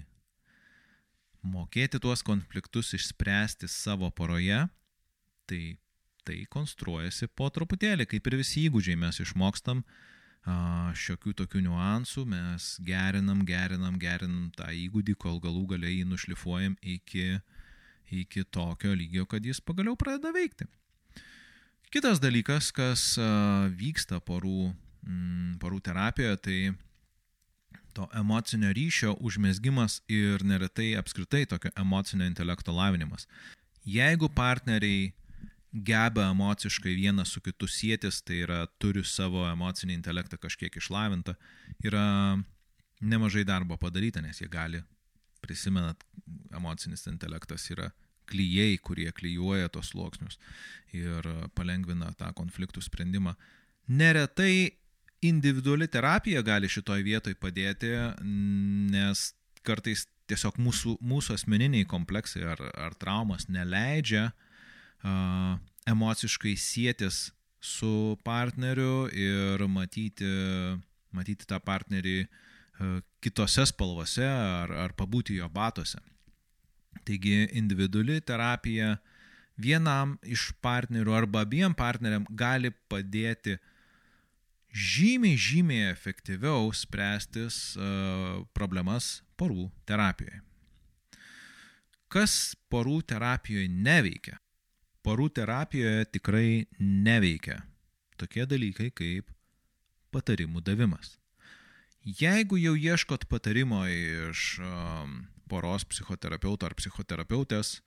[1.50, 4.60] mokėti tuos konfliktus išspręsti savo poroje,
[5.50, 5.62] tai
[6.24, 9.82] tai konstruojasi po truputėlį, kaip ir visi įgūdžiai mes išmokstam
[10.96, 17.42] šiokių tokių niuansų, mes gerinam, gerinam, gerinam tą įgūdį, kol galų galiai jį nušlifuojam iki,
[18.22, 20.70] iki tokio lygio, kad jis pagaliau pradeda veikti.
[21.92, 23.04] Kitas dalykas, kas
[23.76, 24.72] vyksta porų,
[25.06, 26.58] m, porų terapijoje, tai
[27.94, 33.28] to emocinio ryšio užmėsgymas ir neretai apskritai tokio emocinio intelekto lavinimas.
[33.84, 35.12] Jeigu partneriai
[35.74, 41.34] geba emociškai vienas su kitu sėtis, tai yra turi savo emocinį intelektą kažkiek išlavintą,
[41.82, 42.38] yra
[43.02, 44.82] nemažai darbo padaryta, nes jie gali,
[45.42, 46.00] prisimenat,
[46.54, 47.90] emocinis intelektas yra
[48.30, 50.38] klyjei, kurie klyjuoja tos sluoksnius
[50.96, 51.26] ir
[51.58, 53.34] palengvina tą konfliktų sprendimą.
[53.90, 54.78] Neretai
[55.24, 57.92] individuali terapija gali šitoj vietoj padėti,
[58.92, 59.30] nes
[59.64, 65.56] kartais tiesiog mūsų, mūsų asmeniniai kompleksai ar, ar traumas neleidžia uh,
[65.86, 67.28] emociškai sėtis
[67.64, 70.28] su partneriu ir matyti,
[71.14, 72.24] matyti tą partnerį
[73.24, 76.00] kitose spalvose ar, ar pabūti jo batuose.
[77.04, 78.96] Taigi individuali terapija
[79.60, 83.58] vienam iš partnerių arba abiem partneriam gali padėti
[84.74, 90.42] žymiai, žymiai efektyviau spręstis uh, problemas porų terapijoje.
[92.10, 94.38] Kas porų terapijoje neveikia?
[95.04, 97.60] porų terapijoje tikrai neveikia
[98.20, 99.28] tokie dalykai kaip
[100.14, 101.18] patarimų davimas.
[102.04, 107.78] Jeigu jau ieškot patarimo iš um, poros psichoterapeuto ar psichoterapeutės,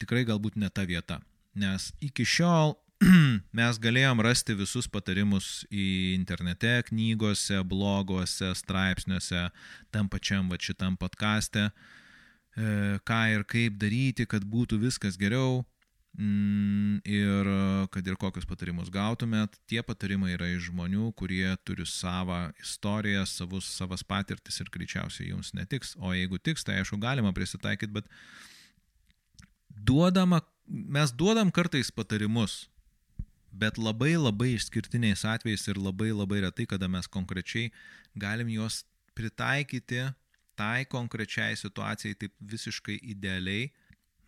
[0.00, 1.18] tikrai galbūt ne ta vieta.
[1.56, 2.76] Nes iki šiol
[3.58, 9.48] mes galėjom rasti visus patarimus į internete, knygose, bloguose, straipsniuose,
[9.94, 15.64] tam pačiam va šitam podkaste, e, ką ir kaip daryti, kad būtų viskas geriau.
[16.14, 17.48] Mm, ir
[17.90, 23.66] kad ir kokius patarimus gautumėt, tie patarimai yra iš žmonių, kurie turi savo istoriją, savus,
[23.80, 25.96] savas patirtis ir greičiausiai jums netiks.
[25.98, 28.06] O jeigu tiks, tai aišku, galima prisitaikyti, bet
[29.74, 30.38] duodama,
[30.70, 32.68] mes duodam kartais patarimus,
[33.54, 37.70] bet labai labai išskirtiniais atvejais ir labai labai retai, kada mes konkrečiai
[38.18, 38.82] galim juos
[39.14, 40.02] pritaikyti
[40.58, 43.70] tai konkrečiai situacijai taip visiškai idealiai,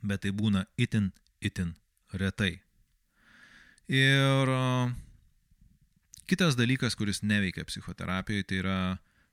[0.02, 1.74] bet tai būna itin itin
[2.12, 2.60] retai.
[3.86, 4.50] Ir
[6.26, 8.78] kitas dalykas, kuris neveikia psichoterapijoje, tai yra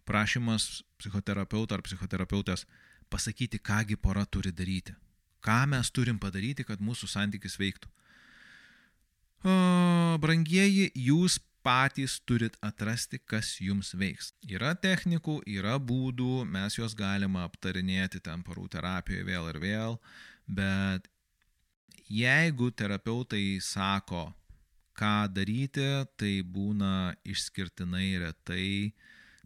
[0.06, 2.68] prašymas psichoterapeuto ar psichoterapeutės
[3.10, 4.94] pasakyti, kągi pora turi daryti.
[5.44, 7.90] Ką mes turim padaryti, kad mūsų santykis veiktų.
[9.44, 14.34] Brangieji, jūs patys turit atrasti, kas jums veiks.
[14.48, 20.00] Yra technikų, yra būdų, mes juos galima aptarinėti ten parų terapijoje vėl ir vėl,
[20.48, 21.08] bet
[22.14, 24.28] Jeigu terapeutai sako,
[24.94, 25.86] ką daryti,
[26.20, 28.92] tai būna išskirtinai retai,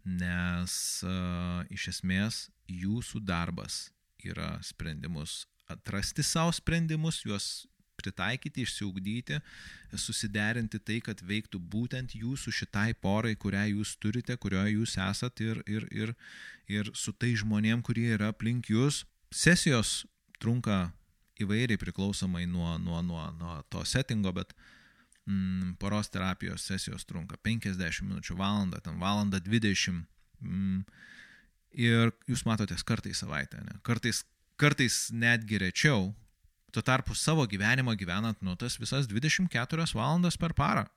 [0.04, 0.74] nes
[1.06, 3.92] uh, iš esmės jūsų darbas
[4.26, 7.68] yra sprendimus atrasti savo sprendimus, juos
[8.08, 9.41] pritaikyti, išsiugdyti,
[10.00, 15.62] susiderinti tai, kad veiktų būtent jūsų šitai porai, kurią jūs turite, kurioje jūs esat ir,
[15.67, 16.15] ir, ir,
[16.72, 19.04] ir su tai žmonėm, kurie yra aplink jūs.
[19.32, 20.06] Sesijos
[20.39, 20.88] trunka
[21.43, 24.54] įvairiai priklausomai nuo, nuo, nuo, nuo to settingo, bet
[25.28, 30.06] mm, poros terapijos sesijos trunka 50 minučių, valandą, ten valandą 20.
[30.41, 30.86] Mm,
[31.78, 33.78] ir jūs matotės kartais savaitę, ne?
[33.86, 34.24] kartais,
[34.60, 36.12] kartais netgi rečiau,
[36.71, 40.88] tuo tarpu savo gyvenimą gyvenant nu tas visas 24 valandas per parą.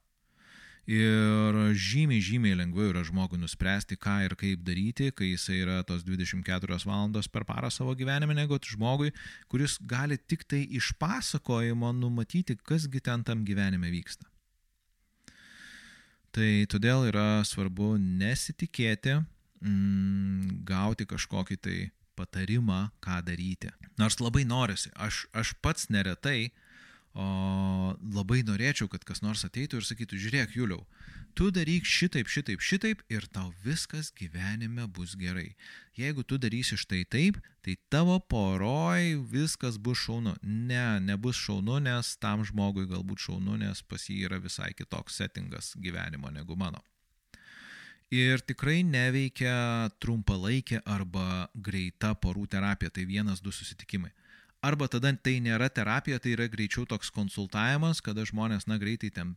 [0.91, 6.03] Ir žymiai, žymiai lengviau yra žmogui nuspręsti, ką ir kaip daryti, kai jisai yra tos
[6.03, 9.13] 24 valandos per parą savo gyvenime, negu žmogui,
[9.47, 14.27] kuris gali tik tai iš pasakojimo numatyti, kasgi ten tam gyvenime vyksta.
[16.35, 19.21] Tai todėl yra svarbu nesitikėti,
[19.61, 21.79] mm, gauti kažkokį tai
[22.21, 23.73] patarimą, ką daryti.
[24.01, 26.51] Nors labai norisi, aš, aš pats neretai
[27.11, 30.85] O labai norėčiau, kad kas nors ateitų ir sakytų, žiūrėk, Juliau,
[31.35, 35.57] tu daryk šitaip, šitaip, šitaip ir tau viskas gyvenime bus gerai.
[35.99, 40.37] Jeigu tu darysi štai taip, tai tavo poroj viskas bus šaunu.
[40.47, 45.75] Ne, nebus šaunu, nes tam žmogui galbūt šaunu, nes pas jį yra visai kitoks settingas
[45.83, 46.79] gyvenimo negu mano.
[48.11, 54.11] Ir tikrai neveikia trumpalaikė arba greita porų terapija, tai vienas, du susitikimai.
[54.67, 59.37] Arba tada tai nėra terapija, tai yra greičiau toks konsultavimas, kada žmonės, na, greitai ten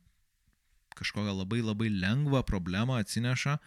[0.97, 3.59] kažkokią labai labai lengvą problemą atsineša,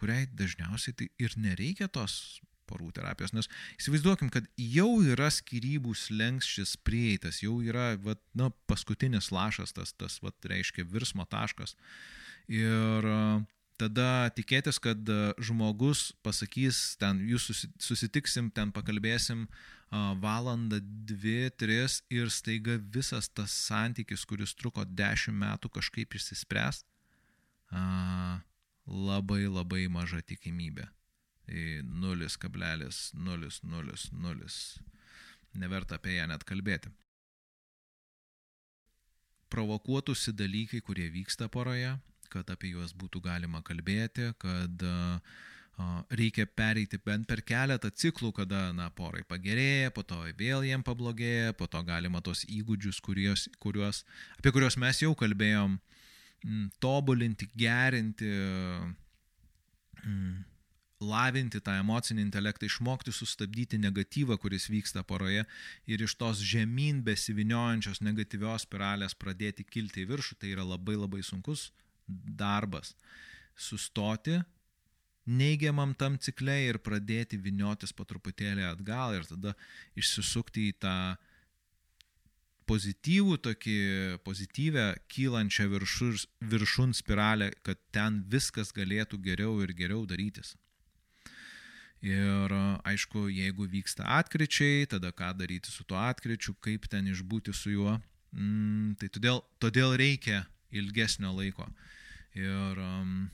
[0.00, 3.48] kuriai dažniausiai tai ir nereikia tos porų terapijos, nes
[3.80, 10.18] įsivaizduokim, kad jau yra skirybų slengščis prieitas, jau yra vat, na, paskutinis lašas, tas, tas
[10.24, 11.76] vat, reiškia virsmo taškas.
[12.48, 13.08] Ir
[13.78, 14.98] tada tikėtis, kad
[15.38, 19.46] žmogus pasakys, ten jūs susitiksim, ten pakalbėsim
[20.20, 26.84] valandą, dvi, tris ir staiga visas tas santykis, kuris truko dešimt metų kažkaip išsispręs,
[28.88, 30.88] labai labai maža tikimybė.
[33.16, 34.82] 0,000.
[35.56, 36.90] Neverta apie ją net kalbėti.
[39.48, 41.96] Provokuotųsi dalykai, kurie vyksta poroje,
[42.32, 44.84] kad apie juos būtų galima kalbėti, kad
[46.10, 51.54] reikia pereiti bent per keletą ciklų, kada, na, porai pagerėja, po to vėl jiem pablogėja,
[51.54, 54.02] po to galima tos įgūdžius, kurios, kuriuos,
[54.40, 55.78] apie kuriuos mes jau kalbėjom,
[56.82, 58.32] tobulinti, gerinti,
[60.98, 65.44] lavinti tą emocinį intelektą, išmokti sustabdyti negatyvą, kuris vyksta poroje
[65.86, 71.22] ir iš tos žemyn besiviniojančios negatyvios spiralės pradėti kilti į viršų, tai yra labai labai
[71.22, 71.70] sunkus
[72.08, 72.94] darbas.
[73.58, 74.38] Sustoti
[75.28, 79.52] neigiamam tam cikle ir pradėti viniotis po truputėlį atgal ir tada
[79.98, 80.94] išsisukti į tą
[82.68, 83.78] pozityvų tokį,
[84.24, 90.54] pozityvę kylančią viršus, viršun spiralę, kad ten viskas galėtų geriau ir geriau darytis.
[92.04, 92.52] Ir
[92.86, 97.96] aišku, jeigu vyksta atkričiai, tada ką daryti su tuo atkričiu, kaip ten išbūti su juo.
[98.36, 101.66] Mm, tai todėl, todėl reikia ilgesnio laiko.
[102.36, 103.28] Ir um,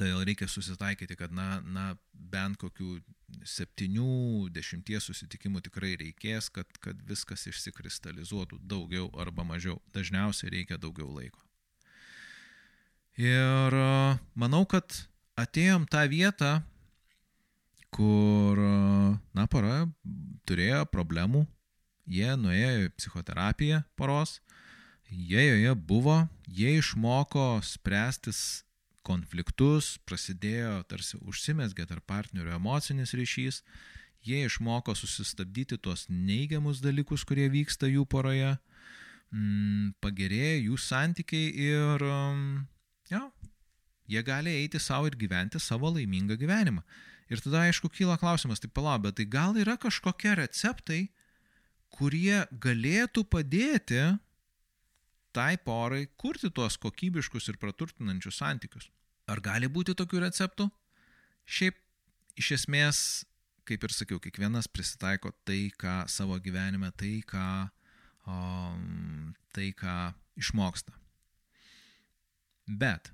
[0.00, 2.98] todėl reikia susitaikyti, kad na, na, bent kokių
[3.46, 9.78] septynių, dešimties susitikimų tikrai reikės, kad, kad viskas išsikristalizuotų daugiau arba mažiau.
[9.94, 11.40] Dažniausiai reikia daugiau laiko.
[13.20, 13.76] Ir
[14.38, 15.02] manau, kad
[15.40, 16.52] atėjom tą vietą,
[17.92, 18.60] kur,
[19.34, 19.84] na, pora
[20.48, 21.44] turėjo problemų,
[22.10, 24.38] jie nuėjo į psichoterapiją poros,
[25.10, 28.64] jie joje buvo, jie išmoko spręstis
[29.06, 33.62] konfliktus, prasidėjo tarsi užsimesgė tarp partnerių emocinis ryšys,
[34.26, 38.54] jie išmoko susistabdyti tuos neigiamus dalykus, kurie vyksta jų poroje,
[39.32, 42.06] mm, pagerėjo jų santykiai ir,
[43.10, 43.22] ja,
[44.10, 46.84] jie gali eiti savo ir gyventi savo laimingą gyvenimą.
[47.30, 51.04] Ir tada, aišku, kyla klausimas, tai pala, bet tai gal yra kažkokie receptai,
[51.94, 54.02] kurie galėtų padėti
[55.36, 58.88] tai porai kurti tuos kokybiškus ir praturtinančius santykius.
[59.30, 60.66] Ar gali būti tokių receptų?
[61.46, 61.76] Šiaip,
[62.40, 63.02] iš esmės,
[63.68, 67.46] kaip ir sakiau, kiekvienas prisitaiko tai, ką savo gyvenime, tai, ką,
[68.26, 69.96] um, tai, ką
[70.40, 70.94] išmoksta.
[72.66, 73.12] Bet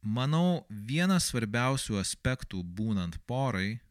[0.00, 3.82] Manau, vienas svarbiausių aspektų būnant porai,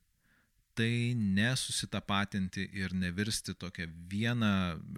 [0.79, 4.53] tai nesusitapatinti ir nevirsti tokią vieną,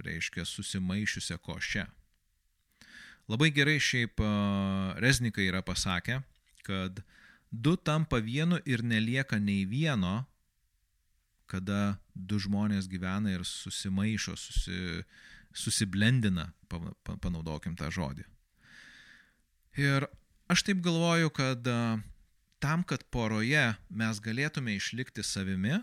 [0.05, 1.87] reiškia, susimaišiusią košę.
[3.31, 4.21] Labai gerai šiaip
[5.01, 6.21] Reznikai yra pasakę,
[6.67, 7.01] kad
[7.51, 10.25] du tampa vienu ir nelieka nei vieno,
[11.49, 15.03] kada du žmonės gyvena ir susimaišo, susi,
[15.53, 16.51] susiblendina,
[17.23, 18.23] panaudokim tą žodį.
[19.81, 20.07] Ir
[20.51, 21.67] Aš taip galvoju, kad
[22.61, 25.79] tam, kad poroje mes galėtume išlikti savimi,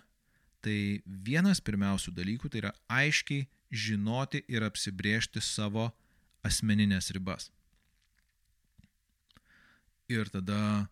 [0.64, 5.90] tai vienas pirmiausių dalykų tai yra aiškiai žinoti ir apsibriežti savo
[6.46, 7.50] asmeninės ribas.
[10.08, 10.88] Ir tada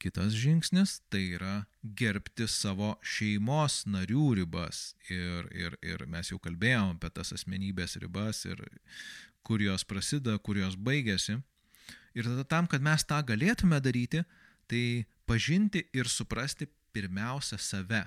[0.00, 1.54] kitas žingsnis tai yra
[1.84, 4.94] gerbti savo šeimos narių ribas.
[5.12, 8.64] Ir, ir, ir mes jau kalbėjom apie tas asmenybės ribas ir
[9.46, 11.38] kur jos prasideda, kur jos baigėsi.
[12.16, 14.24] Ir tada tam, kad mes tą galėtume daryti,
[14.70, 18.04] tai pažinti ir suprasti pirmiausia save.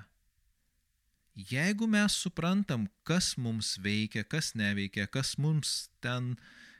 [1.34, 6.36] Jeigu mes suprantam, kas mums veikia, kas neveikia, kas mums ten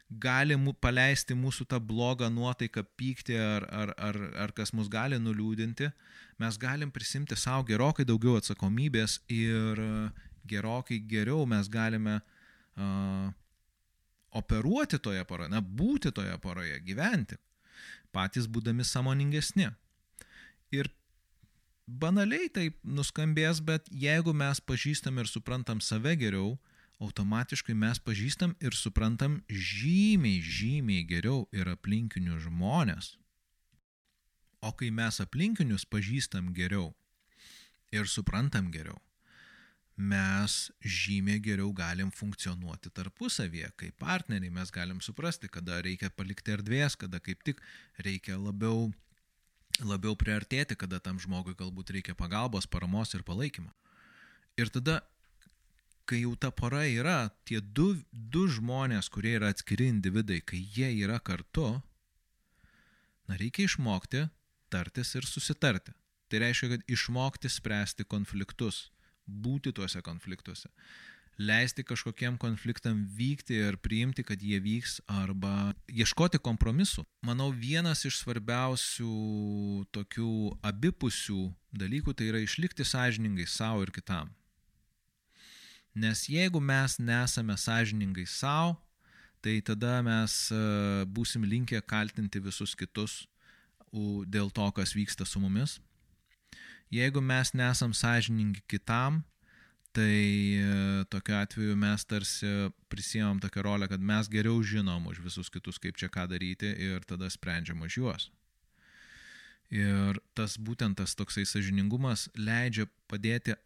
[0.09, 5.91] gali paleisti mūsų tą blogą nuotaiką, pykti ar, ar, ar, ar kas mus gali nuliūdinti,
[6.39, 9.81] mes galim prisimti savo gerokai daugiau atsakomybės ir
[10.47, 13.33] gerokai geriau mes galime uh,
[14.39, 17.39] operuoti toje poroje, na, būti toje poroje, gyventi,
[18.15, 19.71] patys būdami samoningesni.
[20.75, 20.91] Ir
[21.87, 26.55] banaliai tai nuskambės, bet jeigu mes pažįstam ir suprantam save geriau,
[27.03, 33.15] automatiškai mes pažįstam ir suprantam žymiai, žymiai geriau ir aplinkinius žmonės.
[34.65, 36.95] O kai mes aplinkinius pažįstam geriau
[37.93, 38.97] ir suprantam geriau,
[39.97, 46.97] mes žymiai geriau galim funkcionuoti tarpusavyje, kaip partneriai mes galim suprasti, kada reikia palikti erdvės,
[46.99, 47.63] kada kaip tik
[48.03, 48.91] reikia labiau
[49.83, 53.73] labiau priartėti, kada tam žmogui galbūt reikia pagalbos, paramos ir palaikymo.
[54.55, 55.01] Ir tada,
[56.07, 60.93] kai jau ta pora yra, tie du, du žmonės, kurie yra atskiri individai, kai jie
[61.03, 61.81] yra kartu,
[63.27, 64.29] na reikia išmokti
[64.71, 65.95] tartis ir susitarti.
[66.31, 68.89] Tai reiškia, kad išmokti spręsti konfliktus,
[69.27, 70.71] būti tuose konfliktuose
[71.39, 77.05] leisti kažkokiem konfliktam vykti ir priimti, kad jie vyks arba ieškoti kompromisų.
[77.27, 84.31] Manau, vienas iš svarbiausių tokių abipusių dalykų tai yra išlikti sąžiningai savo ir kitam.
[85.95, 88.77] Nes jeigu mes nesame sąžiningai savo,
[89.43, 93.25] tai tada mes e, būsim linkę kaltinti visus kitus
[94.27, 95.79] dėl to, kas vyksta su mumis.
[96.95, 99.23] Jeigu mes nesam sąžiningi kitam,
[99.95, 102.51] tai e, tokiu atveju mes tarsi
[102.91, 107.07] prisijėmam tokią rolę, kad mes geriau žinom už visus kitus, kaip čia ką daryti ir
[107.07, 108.29] tada sprendžiam už juos.
[109.75, 113.57] Ir tas būtent tas toksai sažiningumas leidžia padėti,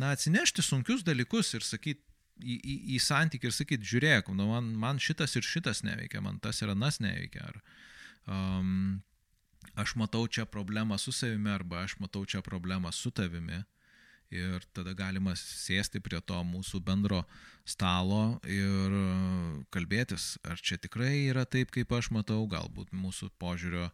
[0.00, 2.02] na, atsinešti sunkius dalykus ir sakyti,
[2.38, 6.40] į, į, į santykį ir sakyti, žiūrėk, nu, man, man šitas ir šitas neveikia, man
[6.42, 7.50] tas ir anas neveikia.
[7.50, 7.60] Ar,
[8.26, 9.02] um,
[9.74, 13.62] aš matau čia problemą su savimi arba aš matau čia problemą su tavimi
[14.34, 17.22] ir tada galima sėsti prie to mūsų bendro
[17.68, 18.94] stalo ir
[19.74, 23.90] kalbėtis, ar čia tikrai yra taip, kaip aš matau, galbūt mūsų požiūrio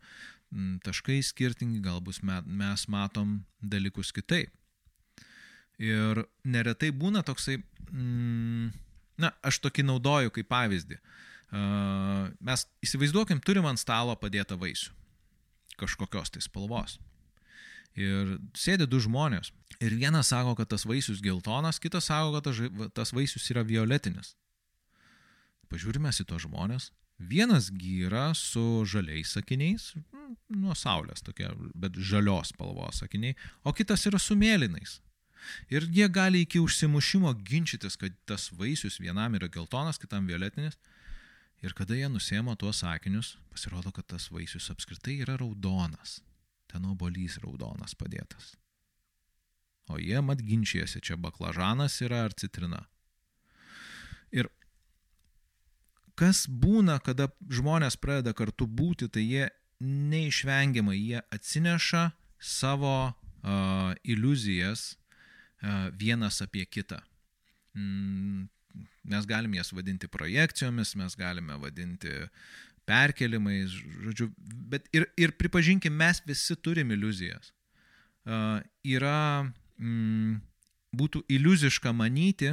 [0.84, 4.50] taškai skirtingi, galbūt mes matom dalykus kitaip.
[5.80, 7.60] Ir neretai būna toksai,
[7.90, 10.98] na, aš tokį naudoju kaip pavyzdį.
[12.46, 14.99] Mes įsivaizduokim, turim ant stalo padėtą vaisių
[15.80, 16.98] kažkokios tai spalvos.
[17.98, 19.50] Ir sėdi du žmonės.
[19.82, 24.36] Ir vienas sako, kad tas vaisius geltonas, kitas sako, kad tas vaisius yra violetinis.
[25.70, 26.90] Pažiūrime į tos žmonės.
[27.20, 34.06] Vienas gyra su žaliais sakiniais, nu, nuo saulės tokie, bet žalios spalvos sakiniai, o kitas
[34.08, 35.00] yra su mėlynais.
[35.72, 40.78] Ir jie gali iki užsimušimo ginčytis, kad tas vaisius vienam yra geltonas, kitam violetinis.
[41.60, 46.20] Ir kada jie nusėmo tuos sakinius, pasirodo, kad tas vaisius apskritai yra raudonas
[46.70, 48.54] ten obolys raudonas padėtas.
[49.90, 52.84] O jie mat ginčijasi, čia baklažanas yra ar citrina.
[54.30, 54.46] Ir
[56.18, 59.48] kas būna, kada žmonės pradeda kartu būti, tai jie
[59.82, 67.00] neišvengiamai, jie atsineša savo uh, iliuzijas uh, vienas apie kitą.
[67.74, 68.46] Mm,
[69.10, 72.12] mes galim jas vadinti projekcijomis, mes galime vadinti
[72.88, 73.74] perkelimais,
[74.06, 74.30] žodžiu,
[74.70, 77.52] bet ir, ir pripažinkim, mes visi turim iliuzijas.
[78.26, 79.46] Uh, yra,
[79.80, 80.40] mm,
[80.96, 82.52] būtų iliuziška manyti,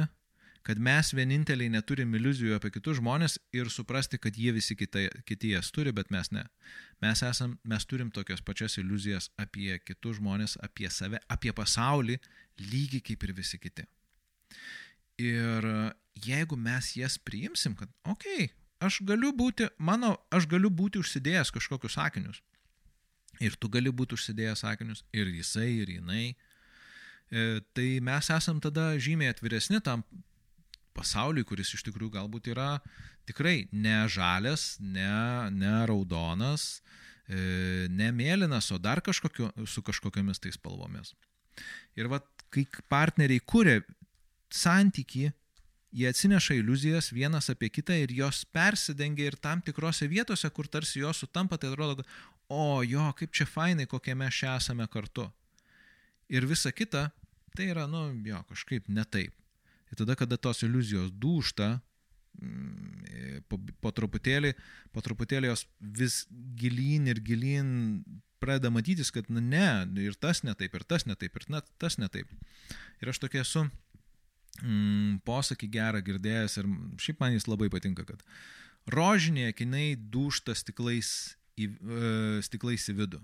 [0.68, 5.54] kad mes vieninteliai neturim iliuzijų apie kitus žmonės ir suprasti, kad jie visi kita, kiti
[5.54, 6.42] jas turi, bet mes ne.
[7.00, 12.18] Mes, esam, mes turim tokias pačias iliuzijas apie kitus žmonės, apie save, apie pasaulį,
[12.60, 13.86] lygiai kaip ir visi kiti.
[15.24, 15.64] Ir
[16.24, 18.54] jeigu mes jas priimsim, kad, okei, okay,
[18.84, 22.42] aš galiu būti, mano, aš galiu būti užsidėjęs kažkokius sakinius.
[23.42, 26.24] Ir tu gali būti užsidėjęs sakinius, ir jisai, ir jinai.
[27.30, 30.02] E, tai mes esam tada žymiai atviresni tam
[30.96, 32.78] pasauliui, kuris iš tikrųjų galbūt yra
[33.28, 35.10] tikrai ne žalias, ne,
[35.54, 36.80] ne raudonas,
[37.28, 41.12] e, ne mėlynas, o dar kažkokio, su kažkokiamis tais spalvomis.
[41.98, 42.22] Ir va,
[42.54, 43.82] kai partneriai kūrė
[44.54, 45.28] santyki,
[45.92, 51.00] Jie atsineša iliuzijas vienas apie kitą ir jos persidengia ir tam tikrose vietose, kur tarsi
[51.00, 52.04] jos sutampa, tai atrodo,
[52.48, 55.24] o jo, kaip čia fainai, kokie mes čia esame kartu.
[56.28, 57.08] Ir visa kita,
[57.56, 59.32] tai yra, nu, jo, kažkaip ne taip.
[59.88, 61.70] Ir tada, kada tos iliuzijos dūšta,
[62.36, 64.52] mm, po, po truputėlį,
[64.92, 66.26] po truputėlį jos vis
[66.60, 67.70] gilyn ir gilyn
[68.38, 72.28] pradeda matytis, kad, nu, ne, ir tas netaip, ir tas netaip, ir na, tas netaip.
[73.00, 73.64] Ir aš tokia esu
[74.62, 76.70] mm, posakį gerą girdėjęs ir
[77.02, 78.22] šiaip man jis labai patinka, kad
[78.88, 82.12] rožiniai akiniai dūšta stiklais į, e,
[82.46, 83.20] stiklais į vidų.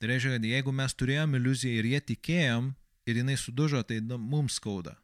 [0.00, 2.72] Tai reiškia, kad jeigu mes turėjom iliuziją ir jie tikėjom
[3.06, 4.96] ir jinai sudužo, tai nu, mums skauda.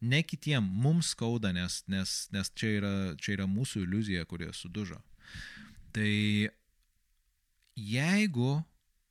[0.00, 4.98] Ne kitiem, mums skauda, nes, nes, nes čia, yra, čia yra mūsų iliuzija, kurie sudužo.
[5.96, 6.10] Tai
[7.76, 8.50] jeigu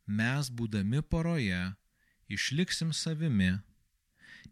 [0.05, 1.61] mes būdami poroje
[2.29, 3.55] išliksim savimi,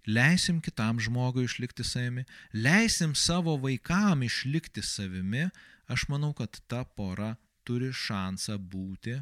[0.07, 5.49] leisim kitam žmogui išlikti savimi, leisim savo vaikam išlikti savimi,
[5.87, 9.17] aš manau, kad ta pora turi šansą būti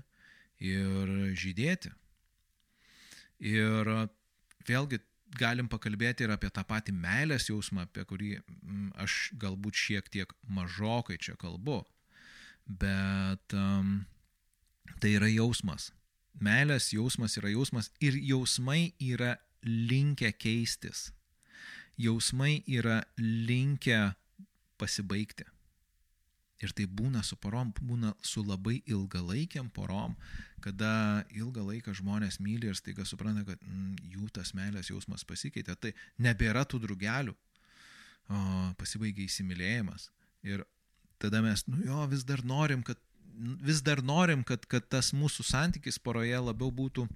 [0.61, 1.91] ir žydėti.
[3.41, 3.89] Ir
[4.67, 5.01] vėlgi
[5.37, 10.33] galim pakalbėti ir apie tą patį meilės jausmą, apie kurį mm, aš galbūt šiek tiek
[10.47, 11.81] mažokai čia kalbu.
[12.65, 14.03] Bet um,
[15.01, 15.91] tai yra jausmas.
[16.41, 21.09] Meilės jausmas yra jausmas ir jausmai yra linkę keistis.
[22.01, 24.13] Jausmai yra linkę
[24.81, 25.45] pasibaigti.
[26.61, 30.13] Ir tai būna su porom, būna su labai ilgalaikiam porom,
[30.61, 35.75] kada ilgą laiką žmonės myli ir staiga supranta, kad mm, jų tas meilės jausmas pasikeitė.
[35.75, 37.33] Tai nebėra tų drugelių,
[38.29, 38.41] o
[38.77, 40.11] pasibaigia įsimylėjimas.
[40.45, 40.61] Ir
[41.21, 43.01] tada mes, nu jo, vis dar norim, kad,
[43.65, 47.07] vis dar norim, kad, kad tas mūsų santykis poroje labiau būtų,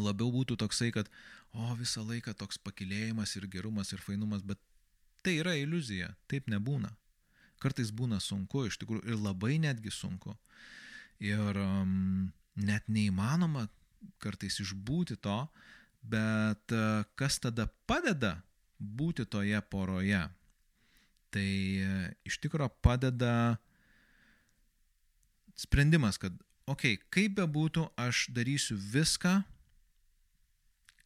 [0.00, 1.08] labiau būtų toksai, kad,
[1.52, 4.60] o visą laiką toks pakilėjimas ir gerumas ir fainumas, bet
[5.22, 6.92] tai yra iliuzija, taip nebūna.
[7.62, 10.34] Kartais būna sunku, iš tikrųjų, ir labai netgi sunku.
[11.22, 13.68] Ir um, net neįmanoma
[14.22, 15.36] kartais išbūti to,
[16.02, 18.40] bet uh, kas tada padeda
[18.78, 20.24] būti toje poroje?
[21.32, 21.50] Tai
[21.86, 23.60] uh, iš tikrųjų padeda
[25.54, 26.34] sprendimas, kad,
[26.66, 29.42] okei, okay, kaip bebūtų, aš darysiu viską,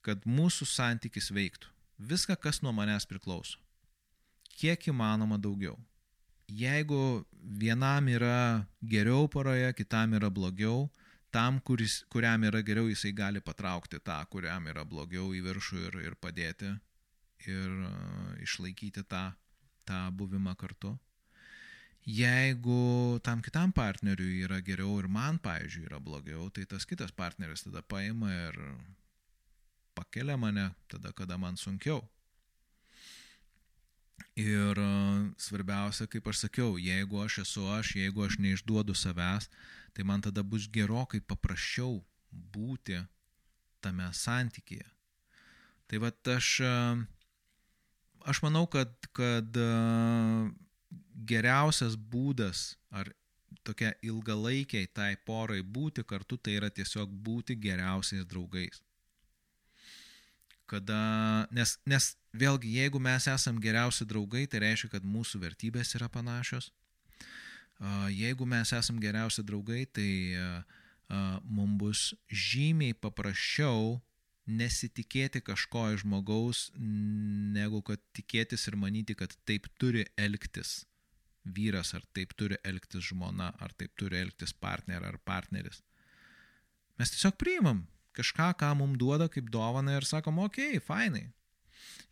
[0.06, 1.72] kad mūsų santykis veiktų.
[1.98, 3.58] Viską, kas nuo manęs priklauso.
[4.56, 5.76] Kiek įmanoma daugiau
[6.48, 10.90] jeigu vienam yra geriau poroje, kitam yra blogiau,
[11.30, 15.98] tam, kuris, kuriam yra geriau, jisai gali patraukti tą, kuriam yra blogiau į viršų ir,
[16.10, 16.70] ir padėti
[17.46, 19.30] ir uh, išlaikyti tą,
[19.84, 20.96] tą buvimą kartu.
[22.06, 27.66] Jeigu tam kitam partneriui yra geriau ir man, pavyzdžiui, yra blogiau, tai tas kitas partneris
[27.66, 28.60] tada paima ir
[29.96, 32.04] pakelia mane tada, kada man sunkiau.
[34.36, 34.88] Ir e,
[35.40, 39.48] svarbiausia, kaip aš sakiau, jeigu aš esu aš, jeigu aš neišduodu savęs,
[39.96, 42.02] tai man tada bus gerokai paprasčiau
[42.56, 43.00] būti
[43.80, 44.88] tame santykėje.
[45.88, 46.74] Tai va aš, e,
[48.28, 49.70] aš manau, kad, kad e,
[51.32, 53.08] geriausias būdas ar
[53.64, 58.84] tokia ilgalaikiai tai porai būti kartu, tai yra tiesiog būti geriausiais draugais
[60.70, 66.08] kada, nes, nes vėlgi, jeigu mes esam geriausi draugai, tai reiškia, kad mūsų vertybės yra
[66.12, 66.72] panašios.
[68.12, 70.10] Jeigu mes esam geriausi draugai, tai
[71.44, 72.02] mums bus
[72.32, 74.00] žymiai paprasčiau
[74.46, 80.84] nesitikėti kažko iš žmogaus, negu kad tikėtis ir manyti, kad taip turi elgtis
[81.46, 85.82] vyras, ar taip turi elgtis žmona, ar taip turi elgtis partneris ar partneris.
[86.98, 87.84] Mes tiesiog priimam,
[88.16, 91.26] kažką, ką mums duoda kaip dovana ir sakom, okei, okay, fainai.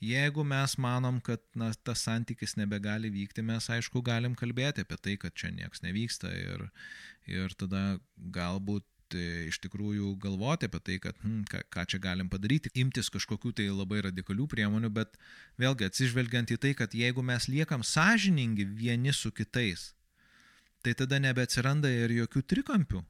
[0.05, 5.15] Jeigu mes manom, kad na, tas santykis nebegali vykti, mes aišku galim kalbėti apie tai,
[5.21, 6.67] kad čia nieks nevyksta ir,
[7.31, 8.01] ir tada
[8.35, 13.09] galbūt e, iš tikrųjų galvoti apie tai, kad hm, ką, ką čia galim padaryti, imtis
[13.15, 15.17] kažkokių tai labai radikalių priemonių, bet
[15.63, 19.93] vėlgi atsižvelgiant į tai, kad jeigu mes liekam sąžiningi vieni su kitais,
[20.85, 23.05] tai tada nebeatsiranda ir jokių trikampių,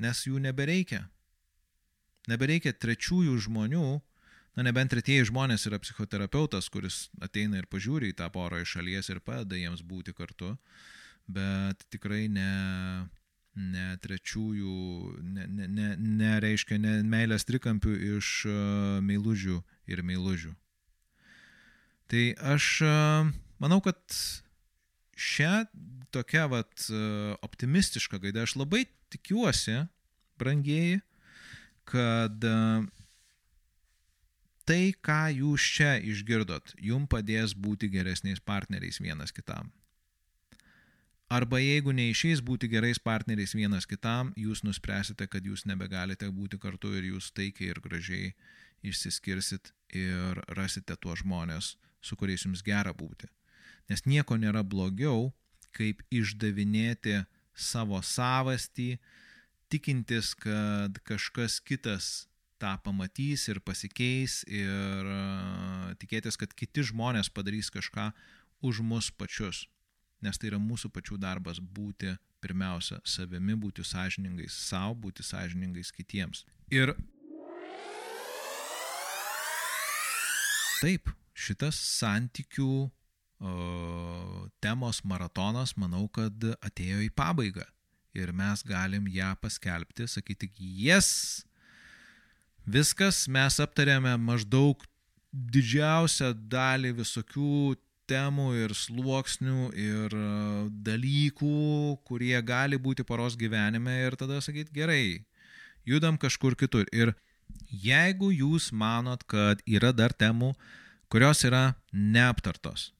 [0.00, 1.04] nes jų nebereikia.
[2.30, 3.86] Nebereikia trečiųjų žmonių,
[4.58, 9.10] na nebent tretieji žmonės yra psichoterapeutas, kuris ateina ir pažiūri į tą porą iš šalies
[9.10, 10.52] ir padeda jiems būti kartu,
[11.30, 12.50] bet tikrai ne,
[13.56, 14.76] ne trečiųjų,
[15.22, 19.60] ne, ne, ne, ne reiškia, ne meilės trikampių iš uh, meilužių
[19.90, 20.54] ir meilužių.
[22.10, 22.24] Tai
[22.54, 23.30] aš uh,
[23.62, 24.00] manau, kad
[25.14, 25.54] šią
[26.14, 29.84] tokią vat, uh, optimistišką gaidą aš labai tikiuosi,
[30.40, 31.00] brangieji,
[31.90, 32.54] kad e,
[34.68, 39.72] tai, ką jūs čia išgirdot, jum padės būti geresniais partneriais vienas kitam.
[41.30, 46.90] Arba jeigu neišeis būti gerais partneriais vienas kitam, jūs nuspręsite, kad jūs nebegalite būti kartu
[46.98, 48.32] ir jūs taikiai ir gražiai
[48.82, 53.30] išsiskirsit ir rasite tuos žmonės, su kuriais jums gera būti.
[53.90, 55.30] Nes nieko nėra blogiau,
[55.70, 57.20] kaip išdavinėti
[57.54, 58.96] savo savastį,
[59.70, 62.10] tikintis, kad kažkas kitas
[62.60, 65.08] tą pamatys ir pasikeis ir
[66.00, 68.10] tikėtis, kad kiti žmonės padarys kažką
[68.66, 69.64] už mus pačius.
[70.20, 72.12] Nes tai yra mūsų pačių darbas būti
[72.44, 76.44] pirmiausia savimi, būti sąžiningais savo, būti sąžiningais kitiems.
[76.72, 76.92] Ir
[80.82, 82.90] taip, šitas santykių o,
[84.60, 87.64] temos maratonas, manau, kad atėjo į pabaigą
[88.16, 91.44] ir mes galim ją paskelbti, sakyti, jes,
[92.66, 94.82] viskas, mes aptarėme maždaug
[95.30, 97.76] didžiausią dalį visokių
[98.10, 100.28] temų ir sluoksnių ir e,
[100.86, 101.56] dalykų,
[102.06, 105.02] kurie gali būti paros gyvenime ir tada sakyti, gerai,
[105.86, 106.88] judam kažkur kitur.
[106.90, 107.14] Ir
[107.70, 110.52] jeigu jūs manot, kad yra dar temų,
[111.10, 112.90] kurios yra neaptartos,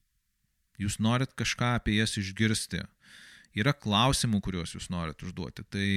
[0.79, 2.85] jūs norit kažką apie jas išgirsti,
[3.57, 5.89] yra klausimų, kuriuos jūs norit užduoti, tai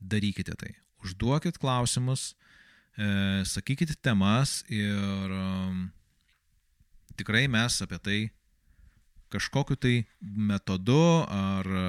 [0.00, 0.74] darykite tai.
[1.02, 2.34] užduokit klausimus,
[2.94, 5.46] e, sakykit temas ir e,
[7.18, 8.18] tikrai mes apie tai
[9.32, 11.86] kažkokiu tai metodu, ar e,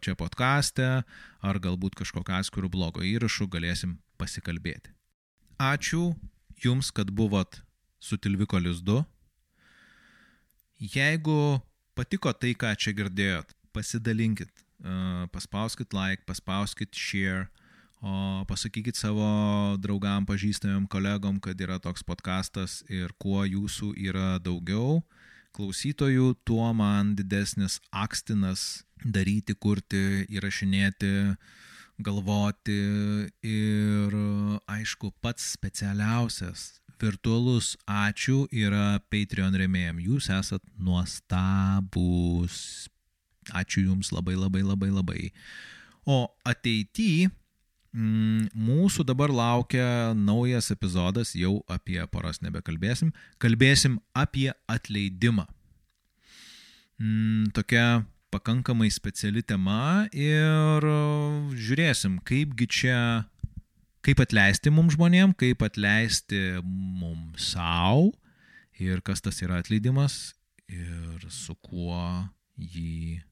[0.00, 1.02] čia podkastė,
[1.44, 4.94] ar galbūt kažkokiu atskiru blogo įrašu galėsim pasikalbėti.
[5.60, 6.14] Ačiū
[6.64, 7.58] Jums, kad buvot
[8.00, 9.02] su Tilviko lizdu.
[10.80, 11.60] Jeigu
[11.98, 14.64] patiko tai, ką čia girdėjot, pasidalinkit,
[15.34, 17.48] paspauskit like, paspauskit share,
[18.04, 19.26] o pasakykit savo
[19.80, 25.02] draugam, pažįstamiem kolegom, kad yra toks podkastas ir kuo jūsų yra daugiau,
[25.54, 31.36] klausytojų, tuo man didesnis akstinas daryti, kurti, įrašinėti,
[32.04, 32.80] galvoti
[33.46, 34.16] ir
[34.66, 40.00] aišku, pats specialiausias virtualus ačiū yra Patreon remėjim.
[40.02, 42.58] Jūs esat nuostabus.
[43.52, 45.32] Ačiū Jums labai labai labai labai.
[46.06, 47.32] O ateityje
[47.94, 55.44] Mm, mūsų dabar laukia naujas epizodas, jau apie poras nebekalbėsim, kalbėsim apie atleidimą.
[56.98, 58.02] Mm, tokia
[58.34, 60.88] pakankamai speciali tema ir
[61.54, 62.98] žiūrėsim, kaipgi čia,
[64.02, 68.10] kaip atleisti mums žmonėm, kaip atleisti mums savo
[68.74, 70.34] ir kas tas yra atleidimas
[70.66, 72.26] ir su kuo
[72.58, 73.22] jį...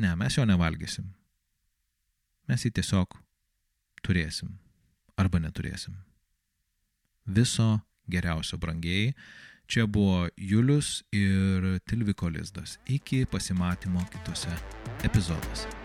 [0.00, 1.10] Ne, mes jo nevalgysim.
[2.48, 3.18] Mes jį tiesiog
[4.06, 4.54] turėsim
[5.20, 5.98] arba neturėsim.
[7.28, 9.12] Viso geriausio brangiai.
[9.70, 12.78] Čia buvo Julius ir Tilviko Lizdas.
[12.90, 14.56] Iki pasimatymo kitose
[15.06, 15.79] epizoduose.